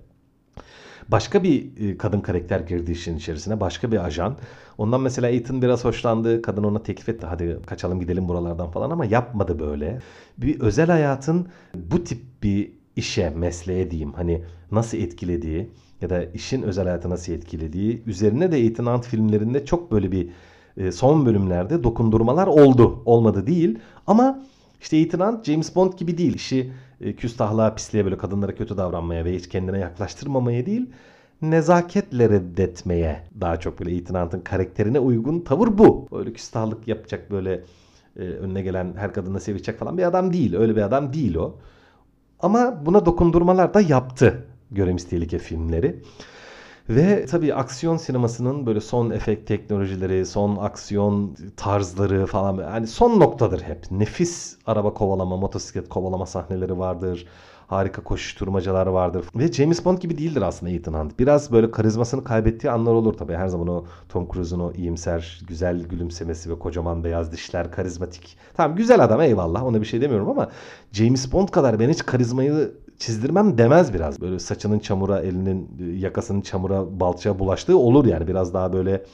Başka 1.08 1.42
bir 1.42 1.88
e, 1.88 1.98
kadın 1.98 2.20
karakter 2.20 2.60
girdi 2.60 2.92
işin 2.92 3.16
içerisine. 3.16 3.60
Başka 3.60 3.92
bir 3.92 4.04
ajan. 4.04 4.36
Ondan 4.78 5.00
mesela 5.00 5.28
Ethan 5.28 5.62
biraz 5.62 5.84
hoşlandı. 5.84 6.42
Kadın 6.42 6.64
ona 6.64 6.82
teklif 6.82 7.08
etti. 7.08 7.26
Hadi 7.26 7.58
kaçalım 7.66 8.00
gidelim 8.00 8.28
buralardan 8.28 8.70
falan 8.70 8.90
ama 8.90 9.04
yapmadı 9.04 9.58
böyle. 9.58 9.98
Bir 10.38 10.60
özel 10.60 10.90
hayatın 10.90 11.48
bu 11.74 12.04
tip 12.04 12.22
bir 12.42 12.79
işe, 12.96 13.30
mesleğe 13.30 13.90
diyeyim 13.90 14.12
hani 14.12 14.42
nasıl 14.72 14.98
etkilediği 14.98 15.70
ya 16.00 16.10
da 16.10 16.24
işin 16.24 16.62
özel 16.62 16.84
hayatı 16.84 17.10
nasıl 17.10 17.32
etkilediği 17.32 18.02
üzerine 18.06 18.52
de 18.52 18.66
Ethan 18.66 18.86
Hunt 18.86 19.06
filmlerinde 19.06 19.64
çok 19.64 19.92
böyle 19.92 20.12
bir 20.12 20.28
e, 20.76 20.92
son 20.92 21.26
bölümlerde 21.26 21.84
dokundurmalar 21.84 22.46
oldu. 22.46 23.02
Olmadı 23.04 23.46
değil 23.46 23.78
ama 24.06 24.42
işte 24.80 24.96
Ethan 24.96 25.32
Hunt 25.32 25.44
James 25.44 25.76
Bond 25.76 25.92
gibi 25.92 26.18
değil. 26.18 26.34
İşi 26.34 26.72
e, 27.00 27.16
küstahlığa, 27.16 27.74
pisliğe 27.74 28.04
böyle 28.04 28.18
kadınlara 28.18 28.54
kötü 28.54 28.76
davranmaya 28.76 29.24
ve 29.24 29.36
hiç 29.36 29.48
kendine 29.48 29.78
yaklaştırmamaya 29.78 30.66
değil 30.66 30.90
nezaketle 31.42 32.28
reddetmeye 32.28 33.22
daha 33.40 33.60
çok 33.60 33.80
böyle 33.80 33.96
Ethan 33.96 34.24
Hunt'ın 34.24 34.40
karakterine 34.40 34.98
uygun 34.98 35.40
tavır 35.40 35.78
bu. 35.78 36.08
Böyle 36.12 36.32
küstahlık 36.32 36.88
yapacak 36.88 37.30
böyle 37.30 37.64
e, 38.16 38.20
önüne 38.20 38.62
gelen 38.62 38.94
her 38.96 39.12
kadını 39.12 39.40
sevecek 39.40 39.78
falan 39.78 39.98
bir 39.98 40.02
adam 40.02 40.32
değil. 40.32 40.56
Öyle 40.56 40.76
bir 40.76 40.82
adam 40.82 41.12
değil 41.12 41.34
o. 41.34 41.58
Ama 42.42 42.86
buna 42.86 43.06
dokundurmalar 43.06 43.74
da 43.74 43.80
yaptı 43.80 44.46
Göremiz 44.70 45.08
Tehlike 45.08 45.38
filmleri. 45.38 46.02
Ve 46.88 47.26
tabii 47.26 47.54
aksiyon 47.54 47.96
sinemasının 47.96 48.66
böyle 48.66 48.80
son 48.80 49.10
efekt 49.10 49.48
teknolojileri, 49.48 50.26
son 50.26 50.56
aksiyon 50.56 51.36
tarzları 51.56 52.26
falan 52.26 52.56
yani 52.56 52.86
son 52.86 53.20
noktadır 53.20 53.62
hep. 53.62 53.90
Nefis 53.90 54.56
araba 54.66 54.94
kovalama, 54.94 55.36
motosiklet 55.36 55.88
kovalama 55.88 56.26
sahneleri 56.26 56.78
vardır 56.78 57.26
harika 57.70 58.02
koşuşturmacalar 58.04 58.86
vardır. 58.86 59.24
Ve 59.34 59.52
James 59.52 59.84
Bond 59.84 59.98
gibi 59.98 60.18
değildir 60.18 60.42
aslında 60.42 60.72
Ethan 60.72 60.92
Hunt. 60.92 61.18
Biraz 61.18 61.52
böyle 61.52 61.70
karizmasını 61.70 62.24
kaybettiği 62.24 62.70
anlar 62.70 62.92
olur 62.92 63.14
tabii. 63.14 63.34
Her 63.34 63.48
zaman 63.48 63.68
o 63.68 63.84
Tom 64.08 64.28
Cruise'un 64.32 64.60
o 64.60 64.72
iyimser, 64.72 65.40
güzel 65.48 65.82
gülümsemesi 65.82 66.50
ve 66.50 66.58
kocaman 66.58 67.04
beyaz 67.04 67.32
dişler, 67.32 67.72
karizmatik. 67.72 68.36
Tamam 68.56 68.76
güzel 68.76 69.04
adam 69.04 69.20
eyvallah 69.20 69.64
ona 69.64 69.80
bir 69.80 69.86
şey 69.86 70.00
demiyorum 70.00 70.28
ama 70.28 70.48
James 70.92 71.32
Bond 71.32 71.48
kadar 71.48 71.80
ben 71.80 71.88
hiç 71.88 72.06
karizmayı 72.06 72.72
çizdirmem 72.98 73.58
demez 73.58 73.94
biraz. 73.94 74.20
Böyle 74.20 74.38
saçının 74.38 74.78
çamura, 74.78 75.20
elinin 75.20 75.68
yakasının 75.98 76.40
çamura, 76.40 77.00
balçağa 77.00 77.38
bulaştığı 77.38 77.78
olur 77.78 78.06
yani. 78.06 78.26
Biraz 78.28 78.54
daha 78.54 78.72
böyle 78.72 79.04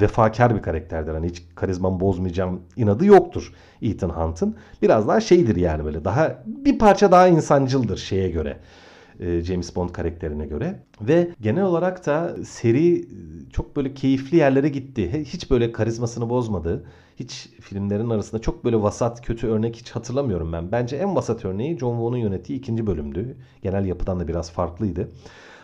vefakar 0.00 0.56
bir 0.56 0.62
karakterdir. 0.62 1.12
Hani 1.12 1.28
hiç 1.28 1.42
karizmamı 1.54 2.00
bozmayacağım 2.00 2.60
inadı 2.76 3.04
yoktur 3.06 3.52
Ethan 3.82 4.08
Hunt'ın. 4.08 4.56
Biraz 4.82 5.08
daha 5.08 5.20
şeydir 5.20 5.56
yani 5.56 5.84
böyle 5.84 6.04
daha 6.04 6.42
bir 6.46 6.78
parça 6.78 7.12
daha 7.12 7.28
insancıldır 7.28 7.96
şeye 7.96 8.30
göre. 8.30 8.58
E, 9.20 9.40
James 9.40 9.76
Bond 9.76 9.90
karakterine 9.90 10.46
göre 10.46 10.80
ve 11.00 11.28
genel 11.40 11.64
olarak 11.64 12.06
da 12.06 12.36
seri 12.44 12.98
e, 13.00 13.04
çok 13.52 13.76
böyle 13.76 13.94
keyifli 13.94 14.36
yerlere 14.36 14.68
gitti. 14.68 15.24
Hiç 15.24 15.50
böyle 15.50 15.72
karizmasını 15.72 16.30
bozmadı. 16.30 16.84
Hiç 17.16 17.48
filmlerin 17.60 18.10
arasında 18.10 18.40
çok 18.40 18.64
böyle 18.64 18.82
vasat 18.82 19.26
kötü 19.26 19.46
örnek 19.46 19.76
hiç 19.76 19.90
hatırlamıyorum 19.90 20.52
ben. 20.52 20.72
Bence 20.72 20.96
en 20.96 21.16
vasat 21.16 21.44
örneği 21.44 21.78
John 21.78 21.92
Woo'nun 21.92 22.16
yönettiği 22.16 22.58
ikinci 22.58 22.86
bölümdü. 22.86 23.36
Genel 23.62 23.84
yapıdan 23.84 24.20
da 24.20 24.28
biraz 24.28 24.50
farklıydı. 24.50 25.08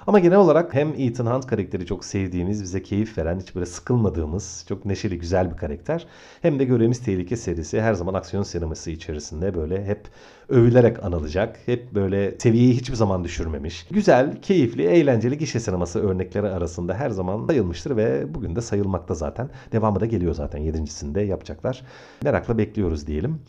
Ama 0.06 0.18
genel 0.18 0.38
olarak 0.38 0.74
hem 0.74 0.94
Ethan 0.98 1.26
Hunt 1.26 1.46
karakteri 1.46 1.86
çok 1.86 2.04
sevdiğimiz, 2.04 2.62
bize 2.62 2.82
keyif 2.82 3.18
veren, 3.18 3.40
hiç 3.40 3.54
böyle 3.54 3.66
sıkılmadığımız, 3.66 4.64
çok 4.68 4.84
neşeli, 4.84 5.18
güzel 5.18 5.50
bir 5.50 5.56
karakter. 5.56 6.06
Hem 6.42 6.58
de 6.58 6.64
Görevimiz 6.64 7.04
Tehlike 7.04 7.36
serisi 7.36 7.80
her 7.80 7.94
zaman 7.94 8.14
aksiyon 8.14 8.42
sineması 8.42 8.90
içerisinde 8.90 9.54
böyle 9.54 9.84
hep 9.84 10.08
övülerek 10.48 11.04
anılacak. 11.04 11.58
Hep 11.66 11.94
böyle 11.94 12.38
seviyeyi 12.38 12.74
hiçbir 12.74 12.94
zaman 12.94 13.24
düşürmemiş. 13.24 13.86
Güzel, 13.90 14.42
keyifli, 14.42 14.82
eğlenceli 14.82 15.38
gişe 15.38 15.60
sineması 15.60 16.08
örnekleri 16.08 16.48
arasında 16.48 16.94
her 16.94 17.10
zaman 17.10 17.46
sayılmıştır 17.46 17.96
ve 17.96 18.34
bugün 18.34 18.56
de 18.56 18.60
sayılmakta 18.60 19.14
zaten. 19.14 19.48
Devamı 19.72 20.00
da 20.00 20.06
geliyor 20.06 20.34
zaten 20.34 20.58
yedincisinde 20.58 21.20
yapacaklar. 21.20 21.82
Merakla 22.22 22.58
bekliyoruz 22.58 23.06
diyelim. 23.06 23.40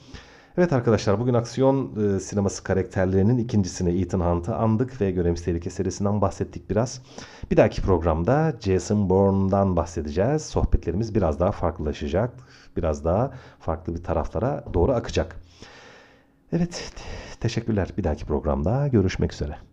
Evet 0.57 0.73
arkadaşlar 0.73 1.19
bugün 1.19 1.33
aksiyon 1.33 1.95
e, 2.15 2.19
sineması 2.19 2.63
karakterlerinin 2.63 3.37
ikincisini 3.37 4.01
Ethan 4.01 4.19
Hunt'ı 4.19 4.55
andık 4.55 5.01
ve 5.01 5.11
Görevimiz 5.11 5.43
Tehlike 5.43 5.69
serisinden 5.69 6.21
bahsettik 6.21 6.69
biraz. 6.69 7.01
Bir 7.51 7.57
dahaki 7.57 7.81
programda 7.81 8.53
Jason 8.59 9.09
Bourne'dan 9.09 9.75
bahsedeceğiz. 9.75 10.41
Sohbetlerimiz 10.45 11.15
biraz 11.15 11.39
daha 11.39 11.51
farklılaşacak. 11.51 12.33
Biraz 12.77 13.05
daha 13.05 13.31
farklı 13.59 13.95
bir 13.95 14.03
taraflara 14.03 14.63
doğru 14.73 14.91
akacak. 14.91 15.35
Evet 16.51 16.93
teşekkürler. 17.39 17.89
Bir 17.97 18.03
dahaki 18.03 18.25
programda 18.25 18.87
görüşmek 18.87 19.33
üzere. 19.33 19.70